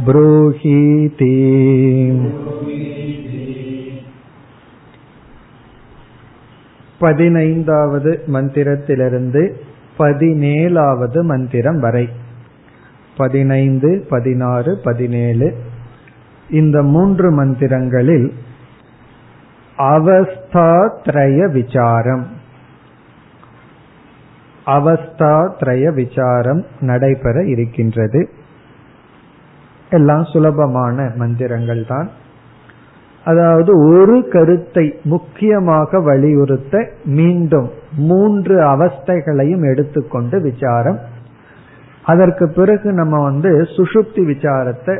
[0.05, 1.35] ब्रूहीति
[7.01, 9.43] பதினைந்தாவது மந்திரத்திலிருந்து
[9.99, 12.07] பதினேழாவது மந்திரம் வரை
[13.16, 15.49] பதினைந்து பதினாறு பதினேழு
[16.49, 18.29] இந்த மூன்று மந்திரங்களில்
[19.79, 22.25] அவஸ்தாத்ரய விசாரம்
[24.66, 28.21] அவஸ்தாத்ரய விசாரம் நடைபெற இருக்கின்றது
[29.98, 32.08] எல்லாம் சுலபமான மந்திரங்கள் தான்
[33.26, 36.82] அதாவது ஒரு கருத்தை முக்கியமாக வலியுறுத்த
[37.18, 37.70] மீண்டும்
[38.10, 41.00] மூன்று அவஸ்தைகளையும் எடுத்துக்கொண்டு விசாரம்.
[42.04, 44.96] அதற்கு பிறகு நம்ம வந்து சுஷுப்தி விசாரத்தை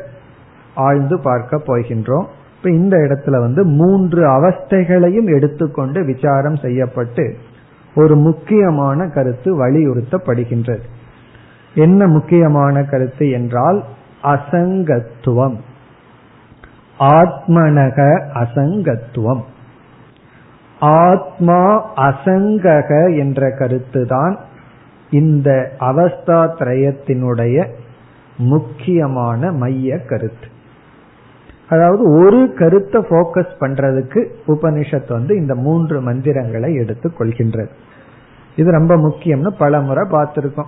[0.86, 2.28] ஆழ்ந்து பார்க்க போகின்றோம்.
[2.56, 7.26] இப்ப இந்த இடத்துல வந்து மூன்று அவஸ்தைகளையும் எடுத்துக்கொண்டு விசாரம் செய்யப்பட்டு
[7.96, 10.86] ஒரு முக்கியமான கருத்து வலியுறுத்தப்படுகின்றது.
[11.76, 13.80] என்ன முக்கியமான கருத்து என்றால்
[14.24, 15.56] அசங்கத்துவம்.
[17.00, 19.42] ஆத்மனக அசங்கத்துவம்.
[20.80, 24.38] ஆத்மா அசங்கக என்ற கருத்துதான்
[25.10, 27.68] இந்த அவஸ்தா திரயத்தினுடைய
[28.38, 30.48] முக்கியமான மைய கருத்து.
[31.70, 37.70] அதாவது ஒரு கருத்தை போக்கஸ் பண்றதுக்கு உபனிஷத் வந்து இந்த மூன்று மந்திரங்களை எடுத்துக் கொள்கின்றது.
[38.56, 40.68] இது ரொம்ப முக்கியம்னு பல முறை பார்த்திருக்கோம்.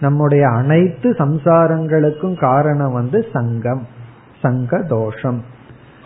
[0.00, 3.82] நம்முடைய அனைத்து சம்சாரங்களுக்கும் காரணம் வந்து சங்கம்
[4.42, 5.42] சங்க தோஷம்.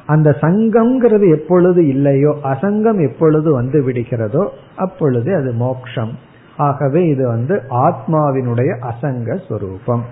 [0.06, 6.12] அந்த சங்கம்ங்கிறது எப்பொழுது இல்லையோ அசங்கம் எப்பொழுது வந்து விடுகிறதோ அப்பொழுது அது மோக்ஷம்.
[6.56, 10.04] ஆகவே இது வந்து ஆத்மாவினுடைய அசங்க ஸ்வரூபம்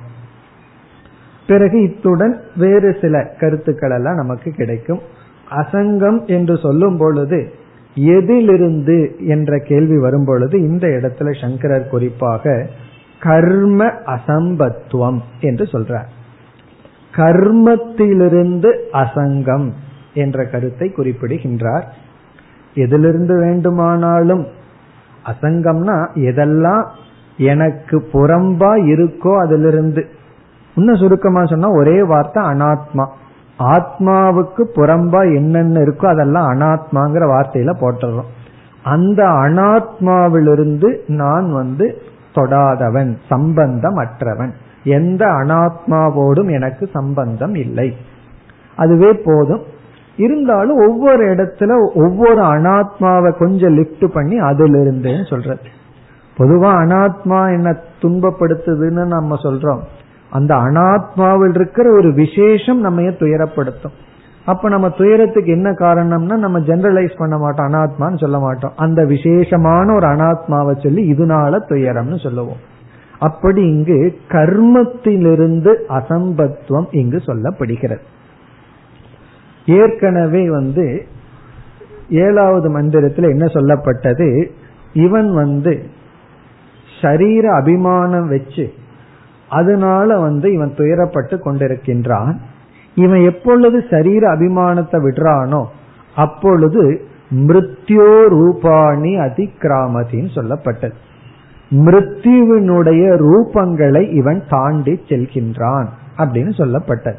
[1.46, 5.00] பிறகு இத்துடன் வேறு சில கருத்துக்கள் எல்லாம் நமக்கு கிடைக்கும்.
[5.50, 7.52] அசங்கம் என்று சொல்லும் பொழுது
[7.94, 12.66] எதிலிருந்து என்ற கேள்வி வரும் பொழுது இந்த இடத்துல சங்கரர் குறிப்பாக
[13.20, 16.08] கர்ம அசம்பத்துவம் என்று சொல்றார்.
[17.12, 19.72] கர்மத்திலிருந்து அசங்கம்
[20.14, 21.94] என்ற கருத்தை குறிப்பிடுகின்றார்.
[22.74, 24.46] எதிலிருந்து வேண்டுமானாலும்
[25.24, 26.84] அசங்கம்னா எதெல்லாம்
[27.36, 30.08] எனக்கு புறம்பா இருக்கோ அதிலிருந்து.
[30.74, 33.06] இன்னும் சுருக்கமா சொன்னா ஒரே வார்த்தை அனாத்மா.
[33.58, 38.28] ஆத்மாவுக்கு புறம்பா என்னென்ன இருக்கோ அதெல்லாம் அனாத்மாங்கிற வார்த்தையில போட்டுறோம்.
[38.82, 42.02] அந்த அனாத்மாவிலிருந்து நான் வந்து
[42.38, 44.50] தொடாதவன் சம்பந்தம் அற்றவன்
[44.84, 47.96] எந்த அனாத்மாவோடும் எனக்கு சம்பந்தம் இல்லை.
[48.76, 49.62] அதுவே போதும்.
[50.16, 54.78] இருந்தாலும் ஒவ்வொரு இடத்துல ஒவ்வொரு அனாத்மாவை கொஞ்சம் லிப்ட் பண்ணி அதுல
[55.28, 55.76] சொல்றது.
[56.38, 59.80] பொதுவா அனாத்மா என்ன துன்பப்படுத்துதுன்னு நம்ம சொல்றோம்.
[60.30, 63.94] அந்த அனாத்மாவில் இருக்கிற ஒரு விசேஷம் நம்ம துயரப்படுத்தும்?
[64.48, 68.72] அப்ப நம்ம துயரத்துக்கு என்ன காரணம்னா நம்ம ஜெனரலைஸ் பண்ண மாட்டோம் அனாத்மான்னு சொல்ல மாட்டோம்.
[68.76, 72.60] அந்த விசேஷமான ஒரு அனாத்மாவை சொல்லி இதனால துயரம்னு சொல்லுவோம்.
[73.18, 78.04] அப்படி இங்கு கர்மத்திலிருந்து அசம்பத்துவம் இங்கு சொல்லப்படுகிறது.
[79.66, 81.06] ஏற்கனவே வந்து
[82.10, 84.28] ஏழாவது மந்திரத்தில் என்ன சொல்லப்பட்டது?
[84.92, 85.74] இவன் வந்து
[87.02, 88.66] சரீர அபிமானம் வச்சு
[89.48, 92.34] அதனால வந்து இவன் துயரப்பட்டு கொண்டிருக்கின்றான்.
[92.98, 95.62] இவன் எப்பொழுது சரீர அபிமானத்தை விடுறானோ
[96.16, 96.82] அப்பொழுது
[97.48, 100.96] மிருத்யோ ரூபாணி அதிக்கிராமதின்னு சொல்லப்பட்டது.
[101.70, 105.88] மிருத்யுவினுடைய ரூபங்களை இவன் தாண்டி செல்கின்றான்
[106.18, 107.18] அப்படின்னு சொல்லப்பட்டது.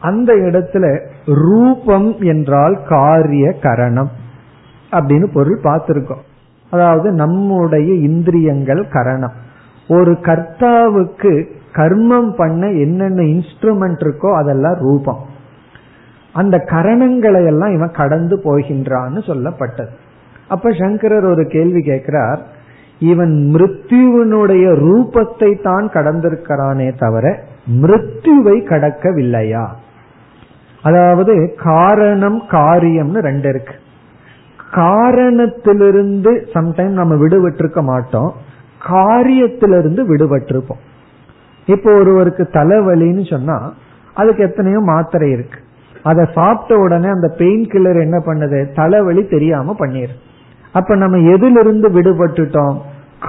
[0.00, 0.84] அந்த இடத்துல
[1.42, 4.10] ரூபம் என்றால் காரிய கரணம்
[4.92, 6.24] அப்படின்னு பொருள் பார்த்திருக்கோம்.
[6.72, 9.36] அதாவது நம்முடைய இந்திரியங்கள் கரணம்.
[9.88, 11.32] ஒரு கர்த்தாவுக்கு
[11.76, 15.22] கர்மம் பண்ண என்னென்ன இன்ஸ்ட்ருமெண்ட் இருக்கோ அதெல்லாம் ரூபம்.
[16.32, 19.92] அந்த கரணங்களை எல்லாம் இவன் கடந்து போகின்றான்னு சொல்லப்பட்டது.
[20.48, 22.40] அப்ப சங்கரர் ஒரு கேள்வி கேட்கிறார்
[22.98, 27.42] இவன் மிருத்யுவனுடைய ரூபத்தை தான் கடந்திருக்கிறானே தவிர
[27.82, 29.66] மிருத்யுவை கடக்கவில்லையா?
[30.82, 33.74] அதாவது காரணம் காரியம்னு ரெண்டு இருக்கு.
[34.72, 38.32] காரணத்திலிருந்து சம்டைம் நம்ம விடுபட்டிருக்க மாட்டோம்
[38.88, 40.82] காரியத்திலிருந்து விடுபட்டிருப்போம்.
[41.66, 43.72] இப்போ ஒருவருக்கு தலைவலின்னு சொன்னா
[44.14, 45.58] அதுக்கு எத்தனையோ மாத்திரை இருக்கு.
[46.02, 48.72] அதை சாப்பிட்ட உடனே அந்த பெயின் கில்லர் என்ன பண்ணுது?
[48.72, 50.14] தலைவலி தெரியாம பண்ணிரு.
[50.72, 52.76] அப்ப நம்ம எதிலிருந்து விடுபட்டுட்டோம்?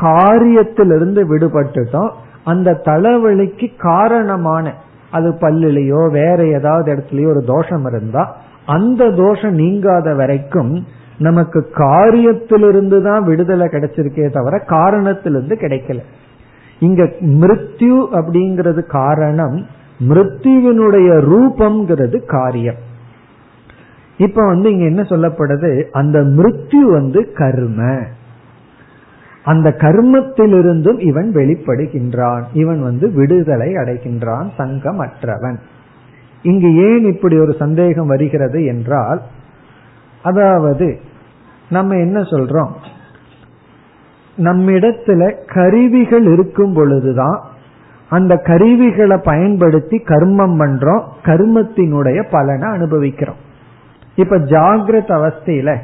[0.01, 2.11] காரியத்திலிருந்து விடுபட்டுட்டோம்.
[2.43, 4.73] அந்த தலைவலிக்கு காரணமான
[5.11, 10.85] அது பல்லுலயோ வேற ஏதாவது இடத்துலயோ ஒரு தோஷம் இருந்தா அந்த தோஷம் நீங்காத வரைக்கும்
[11.17, 15.99] நமக்கு காரியத்திலிருந்து தான் விடுதலை கிடைச்சிருக்கே தவிர காரணத்திலிருந்து கிடைக்கல.
[16.79, 19.65] இங்க மிருத்யு அப்படிங்கிறது காரணம்
[20.09, 22.75] மிருத்யுவினுடைய ரூபம்ங்கிறது காரியம்.
[24.17, 25.83] இப்ப வந்து இங்க என்ன சொல்லப்படுது?
[25.83, 27.99] அந்த மிருத்யு வந்து கர்ம.
[29.43, 32.43] அந்த கர்மத்திலிருந்தும் இவன் வெளிப்படுகின்றான்.
[32.53, 35.57] இவன் வந்து விடுதலை அடைகின்றான் சங்கம் அற்றவன்
[36.41, 39.21] இங்கு ஏன் இப்படி ஒரு சந்தேகம் வருகிறது என்றால்
[40.23, 40.99] அதாவது
[41.69, 42.71] நம்ம என்ன சொல்றோம்?
[44.37, 47.41] நம்மிடத்துல கருவிகள் இருக்கும் பொழுதுதான்
[48.09, 53.35] அந்த கருவிகளை பயன்படுத்தி கர்மம் பண்றோம் கர்மத்தினுடைய பலனை அனுபவிக்கிறோம்.
[54.15, 55.77] இப்ப ஜாகிரத அவஸ்தையில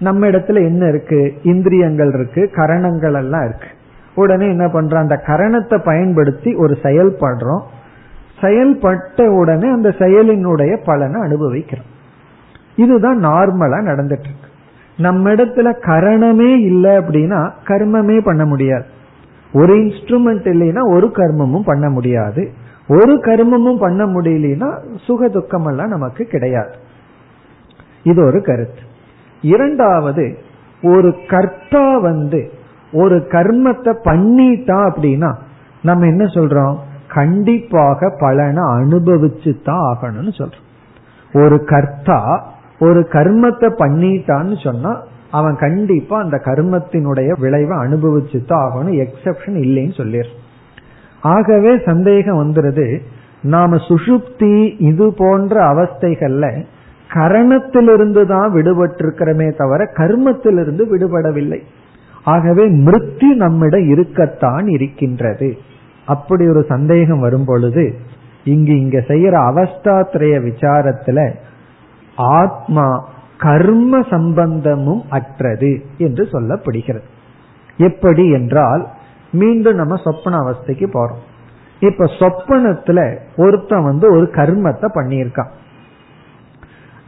[0.00, 1.34] நம்ம இடத்துல என்ன இருக்கு?
[1.42, 3.66] இந்திரியங்கள் இருக்கு கரணங்கள் எல்லாம் இருக்கு.
[4.14, 4.98] உடனே என்ன பண்றோம்?
[4.98, 7.62] அந்த கரணத்தை பயன்படுத்தி ஒரு செயல்படுறோம்
[8.40, 11.98] செயல்பட்ட உடனே அந்த செயலினுடைய பலனை அனுபவிக்கிறோம்.
[12.76, 14.39] இதுதான் நார்மலா நடந்துட்டு
[15.00, 18.84] நம்ம இடத்துல கரணமே இல்லை அப்படின்னா கர்மமே பண்ண முடியாது.
[19.52, 22.52] ஒரு இன்ஸ்ட்ருமெண்ட் இல்லைன்னா ஒரு கர்மமும் பண்ண முடியாது.
[22.88, 24.68] ஒரு கர்மமும் பண்ண முடியலனா
[25.06, 26.72] சுக துக்கம் எல்லாம் நமக்கு கிடையாது.
[28.02, 28.80] இது ஒரு கருத்து.
[29.42, 30.38] இரண்டாவது
[30.82, 32.50] ஒரு கர்த்தா வந்து
[32.92, 35.34] ஒரு கர்மத்தை பண்ணிட்டா அப்படின்னா
[35.82, 36.76] நம்ம என்ன சொல்றோம்?
[37.14, 40.66] கண்டிப்பாக பலனை அனுபவிச்சு தான் ஆகணும்னு சொல்றோம்.
[41.32, 42.20] ஒரு கர்த்தா
[42.80, 44.92] ஒரு கர்மத்தை பண்ணிட்டான்னு சொன்னா
[45.38, 48.96] அவன் கண்டிப்பா அந்த கர்மத்தினுடைய விளைவை அனுபவிச்சு தான் ஆகணும்.
[49.04, 50.32] எக்ஸப்ஷன் இல்லைன்னு சொல்லிடு
[51.20, 52.86] ஆகவே சந்தேகம் வந்துருது.
[53.42, 56.46] நாம சுசுப்தி இது போன்ற அவஸ்தைகள்ல
[57.10, 61.60] கரணத்திலிருந்து தான் விடுபட்டிருக்கிறமே தவிர கர்மத்திலிருந்து விடுபடவில்லை.
[62.24, 65.48] ஆகவே மிருத்தி நம்மிடம் இருக்கத்தான் இருக்கின்றது.
[66.06, 67.84] அப்படி ஒரு சந்தேகம் வரும் பொழுது
[68.44, 71.20] இங்கு இங்க செய்யற அவஸ்தாத்திரைய விசாரத்துல
[72.20, 73.08] ஆத்மா
[73.38, 77.08] கர்ம சம்பந்தமும் அற்றது என்று சொல்லப்படுகிறது.
[77.76, 78.88] எப்படி என்றால்
[79.32, 81.22] மீண்டும் நம்ம சொப்பன அவஸ்தைக்கு போறோம்.
[81.80, 85.50] இப்ப சொப்பனத்துல ஒருத்தன் வந்து ஒரு கர்மத்தை பண்ணியிருக்கான்.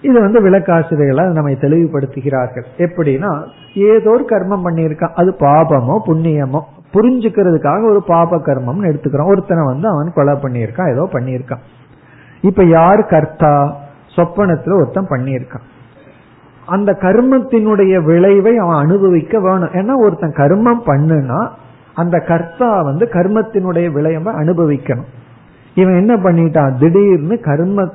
[0.01, 2.65] இது வந்து விளக்காசிரியர்களால் நம்மை தெளிவுபடுத்துகிறார்கள்.
[2.79, 3.45] எப்படின்னா
[3.75, 5.13] ஏதோ ஒரு கர்மம் பண்ணியிருக்கான்.
[5.15, 6.61] அது பாபமோ புண்ணியமோ
[6.95, 9.31] புரிஞ்சுக்கிறதுக்காக ஒரு பாப கர்மம்னு எடுத்துக்கிறோம்.
[9.31, 11.63] ஒருத்தனை வந்து அவன் கொலை பண்ணியிருக்கான் ஏதோ பண்ணியிருக்கான்.
[12.41, 13.77] இப்ப யார் கர்த்தா?
[14.17, 15.67] சொப்பனத்துல ஒருத்தன் பண்ணியிருக்கான்.
[16.67, 19.73] அந்த கர்மத்தினுடைய விளைவை அவன் அனுபவிக்க வேணும்.
[19.73, 21.49] ஏன்னா ஒருத்தன் கர்மம் பண்ணுனா
[21.95, 25.11] அந்த கர்த்தா வந்து கர்மத்தினுடைய விளைவை அனுபவிக்கணும்.
[25.75, 26.79] இவன் என்ன பண்ணிட்டான்?
[26.79, 27.89] திடீர்னு கர்ம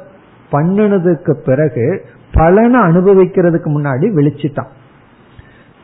[0.51, 4.67] பண்ணினதுக்கு பிறகு பலனை அனுபவிக்கிறதுக்கு முன்னாடி விழிச்சிட்டான்.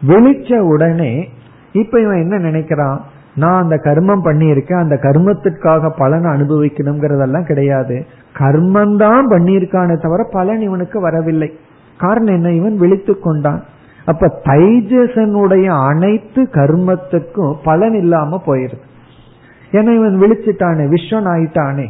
[0.07, 1.29] விழிச்ச உடனே
[1.71, 2.97] இப்ப இவன் என்ன நினைக்கிறான்?
[3.35, 8.05] நான் அந்த கர்மம் பண்ணியிருக்கேன் அந்த கர்மத்திற்காக பலனை அனுபவிக்கணுங்கிறதெல்லாம் கிடையாது.
[8.37, 11.51] கர்மந்தான் பண்ணியிருக்கானே தவிர பலன் இவனுக்கு வரவில்லை.
[11.97, 12.51] காரணம் என்ன?
[12.51, 13.63] இவன் விழித்து கொண்டான்.
[14.05, 18.81] அப்ப தைஜசனுடைய அனைத்து கர்மத்துக்கும் பலன் இல்லாம போயிருது.
[19.71, 21.87] ஏன்னா இவன் விழிச்சிட்டானே விஸ்வன் ஆயிட்டானே.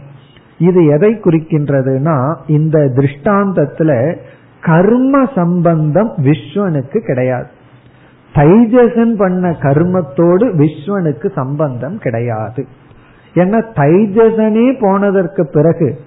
[0.57, 4.17] இது எதை குறிக்கின்றதுன்னா இந்த திருஷ்டாந்தத்துல
[4.61, 7.47] கர்ம சம்பந்தம் விஸ்வனுக்கு கிடையாது.
[8.35, 12.65] தைஜசன் பண்ண கர்மத்தோடு விஸ்வனுக்கு சம்பந்தம் கிடையாது.
[13.33, 15.97] ஏன்னா தைஜசனே போனதற்கு பிறகு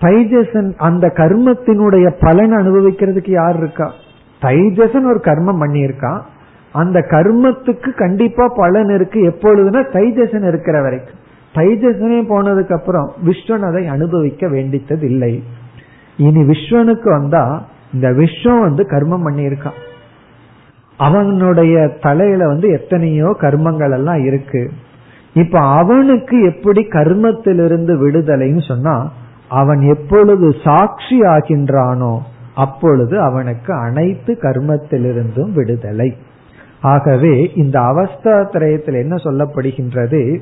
[0.00, 3.92] தைஜசன் அந்த கர்மத்தினுடைய பலன் அனுபவிக்கிறதுக்கு யார் இருக்கா?
[4.42, 6.20] தைஜசன் ஒரு கர்மம் பண்ணியிருக்கான்
[6.72, 9.20] அந்த கர்மத்துக்கு கண்டிப்பா பலன் இருக்கு.
[9.20, 11.24] எப்பொழுதுனா தைஜசன் இருக்கிற வரைக்கும்.
[11.54, 15.42] தைஜசனே போனதுக்கு அப்புறம் விஸ்வன் அதை அனுபவிக்க வேண்டித்தது இல்லை
[16.16, 17.62] இனி விஸ்வனுக்கு வந்தா
[17.94, 19.78] இந்த விஸ்வம் வந்து கர்மம் பண்ணியிருக்கான்
[20.96, 24.70] அவனுடைய தலையில வந்து எத்தனையோ கர்மங்கள் எல்லாம் இருக்கு.
[25.32, 29.12] இப்ப அவனுக்கு எப்படி கர்மத்திலிருந்து விடுதலைன்னு சொன்னா
[29.48, 32.18] அவன் எப்பொழுது சாட்சி ஆகின்றானோ
[32.54, 36.14] அப்பொழுது அவனுக்கு அனைத்து கர்மத்திலிருந்தும் விடுதலை.
[36.80, 40.40] ஆகவே இந்த அவஸ்தா திரயத்தில் என்ன சொல்லப்படுகின்றது?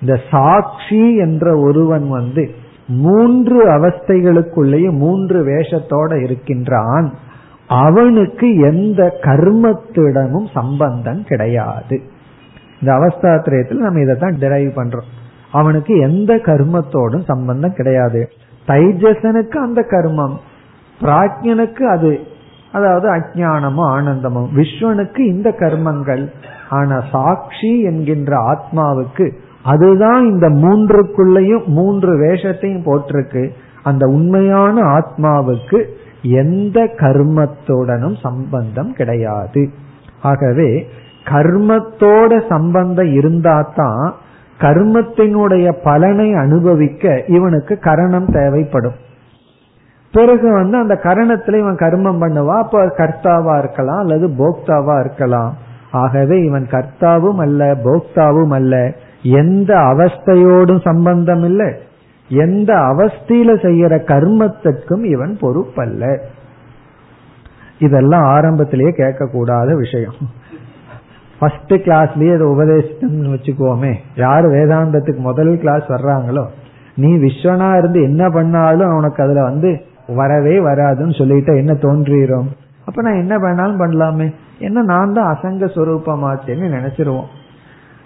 [0.00, 2.50] இந்த சாட்சி என்ற ஒருவன் வந்து
[2.86, 7.14] மூன்று அவஸ்தைகளுக்குள்ளேயே மூன்று வேஷத்தோட இருக்கின்றான்.
[7.66, 12.02] அவனுக்கு எந்த கர்மத்திடமும் சம்பந்தம் கிடையாது.
[12.80, 15.10] இந்த அவஸ்தாத்திரயத்தில் நம்ம இதை தான் டிரைவ் பண்றோம்.
[15.52, 18.28] அவனுக்கு எந்த கர்மத்தோடும் சம்பந்தம் கிடையாது.
[18.66, 20.34] தைஜசனுக்கு அந்த கர்மம்
[21.00, 22.20] பிராஜ்யனுக்கு அது
[22.72, 24.50] அதாவது அஜானமும் ஆனந்தமும்.
[24.56, 26.28] விஸ்வனுக்கு இந்த கர்மங்கள்.
[26.70, 29.32] ஆனா சாட்சி என்கின்ற ஆத்மாவுக்கு
[29.62, 33.50] அதுதான் இந்த மூன்றுக்குள்ளையும் மூன்று வேஷத்தையும் போட்டிருக்கு
[33.82, 35.84] அந்த உண்மையான ஆத்மாவுக்கு
[36.22, 39.70] எந்த கர்மத்துடனும் சம்பந்தம் கிடையாது.
[40.22, 40.88] ஆகவே
[41.24, 44.12] கர்மத்தோட சம்பந்தம் இருந்தாதான்
[44.62, 48.98] கர்மத்தினுடைய பலனை அனுபவிக்க இவனுக்கு கரணம் தேவைப்படும்.
[50.12, 55.56] பிறகு வந்து அந்த கரணத்துல இவன் கர்மம் பண்ணுவா அப்ப கர்த்தாவா இருக்கலாம் அல்லது போக்தாவா இருக்கலாம்.
[55.90, 58.92] ஆகவே இவன் கர்த்தாவும் அல்ல போக்தாவும் அல்ல.
[59.22, 61.72] எந்த அவஸ்தையோடும் சம்பந்தம் இல்லை.
[62.28, 66.18] எந்த அவஸ்தையில செய்யற கர்மத்திற்கும் இவன் பொறுப்பல்ல.
[67.78, 70.14] இதெல்லாம் ஆரம்பத்திலேயே கேட்கக்கூடாத விஷயம்.
[71.42, 73.92] ஃபர்ஸ்ட் கிளாஸ்லயே அதை உபதேசம்னு வச்சுக்கோமே.
[74.16, 76.44] யாரு வேதாந்தத்துக்கு முதல் கிளாஸ் வர்றாங்களோ
[76.94, 79.70] நீ விஸ்வனா இருந்து என்ன பண்ணாலும் உனக்கு அதுல வந்து
[80.18, 82.50] வரவே வராதுன்னு சொல்லிட்டு என்ன தோன்றிடும்
[82.86, 84.26] அப்ப நான் என்ன பண்ணாலும் பண்ணலாமே.
[84.58, 87.28] என்ன நான் தான் அசங்க சுரூபமாச்சேன்னு நினைச்சிருவோம்.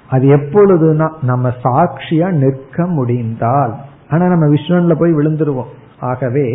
[0.09, 3.73] அது எப்பொழுதுனா நம்ம சாட்சியா நிற்க முடிந்தால்.
[4.11, 5.71] ஆனா நம்ம விஸ்வன்ல போய் விழுந்துருவோம்.
[6.01, 6.47] ஆகவே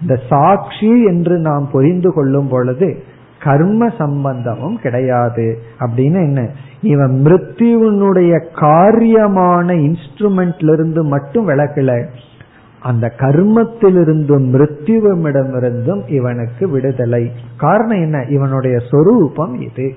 [0.00, 2.88] இந்த சாட்சி என்று நாம் புரிந்து கொள்ளும் பொழுது
[3.42, 5.58] கர்ம சம்பந்தமும் கிடையாது.
[5.80, 6.50] அப்படின்னு என்ன?
[6.82, 12.06] இவன் மிருத்யுனுடைய காரியமான இன்ஸ்ட்ருமெண்ட்ல இருந்து மட்டும் விளக்கல.
[12.80, 17.30] அந்த கர்மத்திலிருந்தும் மிருத்யுவமிடமிருந்தும் இவனுக்கு விடுதலை.
[17.56, 18.22] காரணம் என்ன?
[18.22, 19.94] இவனுடைய சொரூபம் இது.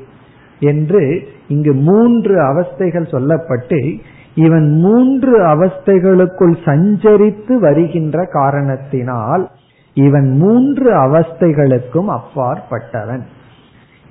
[0.60, 4.00] என்று இங்கு மூன்று அவஸ்தைகள் சொல்லப்பட்டு
[4.36, 9.50] இவன் மூன்று அவஸ்தைகளுக்குள் சஞ்சரித்து வருகின்ற காரணத்தினால்
[9.94, 13.22] இவன் மூன்று அவஸ்தைகளுக்கும் அப்பாற்பட்டவன்.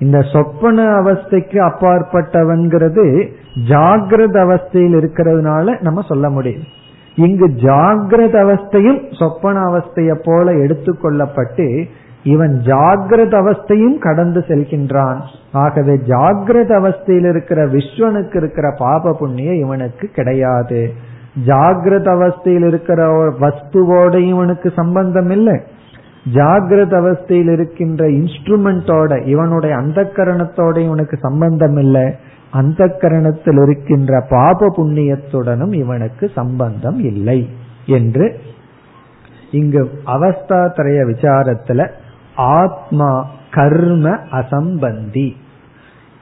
[0.03, 3.05] இந்த சொப்பன அவஸ்தைக்கு அப்பாற்பட்டவன்கிறது
[3.69, 6.65] ஜாகிரத அவஸ்தையில் இருக்கிறதுனால நம்ம சொல்ல முடியும்.
[7.15, 11.67] இங்கு ஜாகிரத அவஸ்தையும் சொப்பன அவஸ்தைய போல எடுத்துக்கொள்ளப்பட்டு
[12.23, 15.19] இவன் ஜாகிரத அவஸ்தையும் கடந்து செல்கின்றான்.
[15.51, 20.81] ஆகவே ஜாகிரத அவஸ்தையில் இருக்கிற விஸ்வனுக்கு இருக்கிற பாப புண்ணிய இவனுக்கு கிடையாது.
[21.47, 23.01] ஜாகிரத அவஸ்தையில் இருக்கிற
[23.39, 25.57] வஸ்துவோட இவனுக்கு சம்பந்தம் இல்லை.
[26.31, 32.15] ஜாகிரத அவஸ்தையில் இருக்கின்ற இன்ஸ்ட்ருமெண்டோட இவனுடைய அந்த கரணத்தோட இவனுக்கு சம்பந்தம் இல்லை
[32.51, 37.49] அந்த கரணத்தில் இருக்கின்ற பாப புண்ணியத்துடனும் இவனுக்கு சம்பந்தம் இல்லை
[37.85, 38.39] என்று
[39.51, 41.89] இங்கு அவஸ்தாத்திரைய விசாரத்துல
[42.35, 45.31] ஆத்மா கர்ம அசம்பந்தி.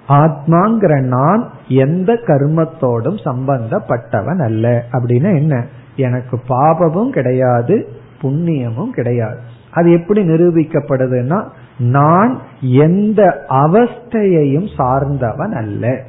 [0.08, 4.86] ஆத்மாங்கிற நான் எந்த கர்மத்தோடும் சம்பந்தப்பட்டவன் அல்ல.
[4.92, 5.66] அப்படின்னா என்ன?
[5.96, 7.88] எனக்கு பாபமும் கிடையாது
[8.22, 9.40] புண்ணியமும் கிடையாது.
[9.72, 11.44] அது எப்படி நிரூபிக்கப்படுதுன்னா
[11.78, 16.04] நான் எந்த அவஸ்தையையும் சார்ந்தவன் அல்ல.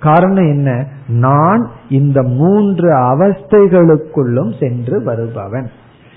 [0.00, 0.86] காரணம் என்ன?
[1.08, 5.70] நான் இந்த மூன்று அவஸ்தைகளுக்குள்ளும் சென்று வருபவன்.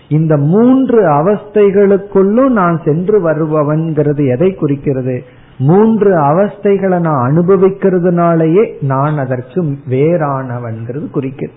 [0.10, 5.24] இந்த மூன்று அவஸ்தைகளுக்குள்ளும் நான் சென்று வருபவன்கிறது எதை குறிக்கிறது?
[5.58, 11.56] மூன்று அவஸ்தைகளை நான் அனுபவிக்கிறதுனாலயே நான் அதற்கு வேறானவன்கிறது குறிக்கிறது.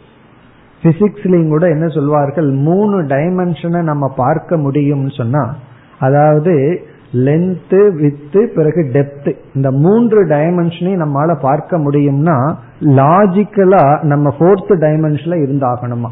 [0.83, 2.51] பிசிக்ஸ்லயும் கூட என்ன சொல்வார்கள்?
[2.51, 5.55] மூணு டைமென்ஷனை நம்ம பார்க்க முடியும்னு சொன்னா
[5.99, 15.39] அதாவது லென்த் வித்து பிறகு டெப்த் இந்த மூன்று டைமென்ஷனையும் நம்மளால பார்க்க முடியும்னா லாஜிக்கலா நம்ம ஃபோர்த் டைமென்ஷன்ல
[15.39, 16.09] இருந்தாகணுமா?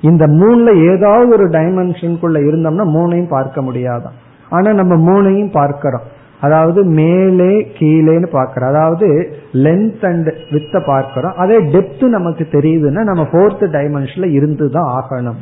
[0.00, 4.16] இந்த மூணுல ஏதாவது ஒரு டைமென்ஷனுக்குள்ள இருந்தோம்னா மூணையும் பார்க்க முடியாதான்.
[4.50, 6.18] ஆனா நம்ம மூணையும் பார்க்கிறோம்.
[6.40, 8.68] அதாவது மேலே கீழேன்னு பார்க்கிறோம்.
[8.68, 11.32] அதாவது லென்த் அண்ட் வித்த பார்க்கிறோம்.
[11.36, 15.40] அதே டெப்த் நமக்கு தெரியுதுன்னா நம்ம ஃபோர்த் டைமென்ஷன்ல இருந்துதான் ஆகணும்.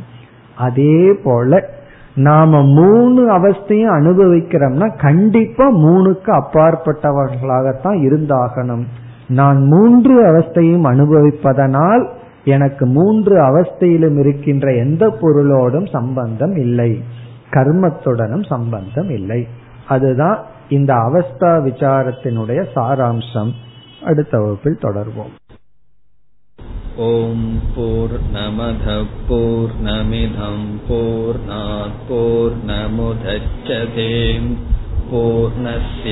[0.57, 1.64] அதே போல
[2.14, 8.82] நாம மூணு அவஸ்தையும் அனுபவிக்கிறோம்னா கண்டிப்பா மூணுக்கு அப்பாற்பட்டவர்களாகத்தான் இருந்தாகணும்.
[9.28, 12.09] நான் மூன்று அவஸ்தையும் அனுபவிப்பதனால்
[12.44, 17.03] எனக்கு மூன்று அவஸ்தையிலும் இருக்கின்ற எந்த பொருளோடும் சம்பந்தம் இல்லை.
[17.51, 19.46] கர்மத்துடனும் சம்பந்தம் இல்லை.
[19.88, 20.38] அதுதான்
[20.68, 23.52] இந்த அவஸ்தா விசாரத்தினுடைய சாராம்சம்
[24.02, 25.32] அடுத்த வகுப்பில் தொடர்வோம்.
[26.96, 31.36] ஓம் போர் நமத போர் நமிதம் போர்
[32.08, 34.56] போர் நமுதச்சதேம்
[35.12, 36.06] பூர்ணய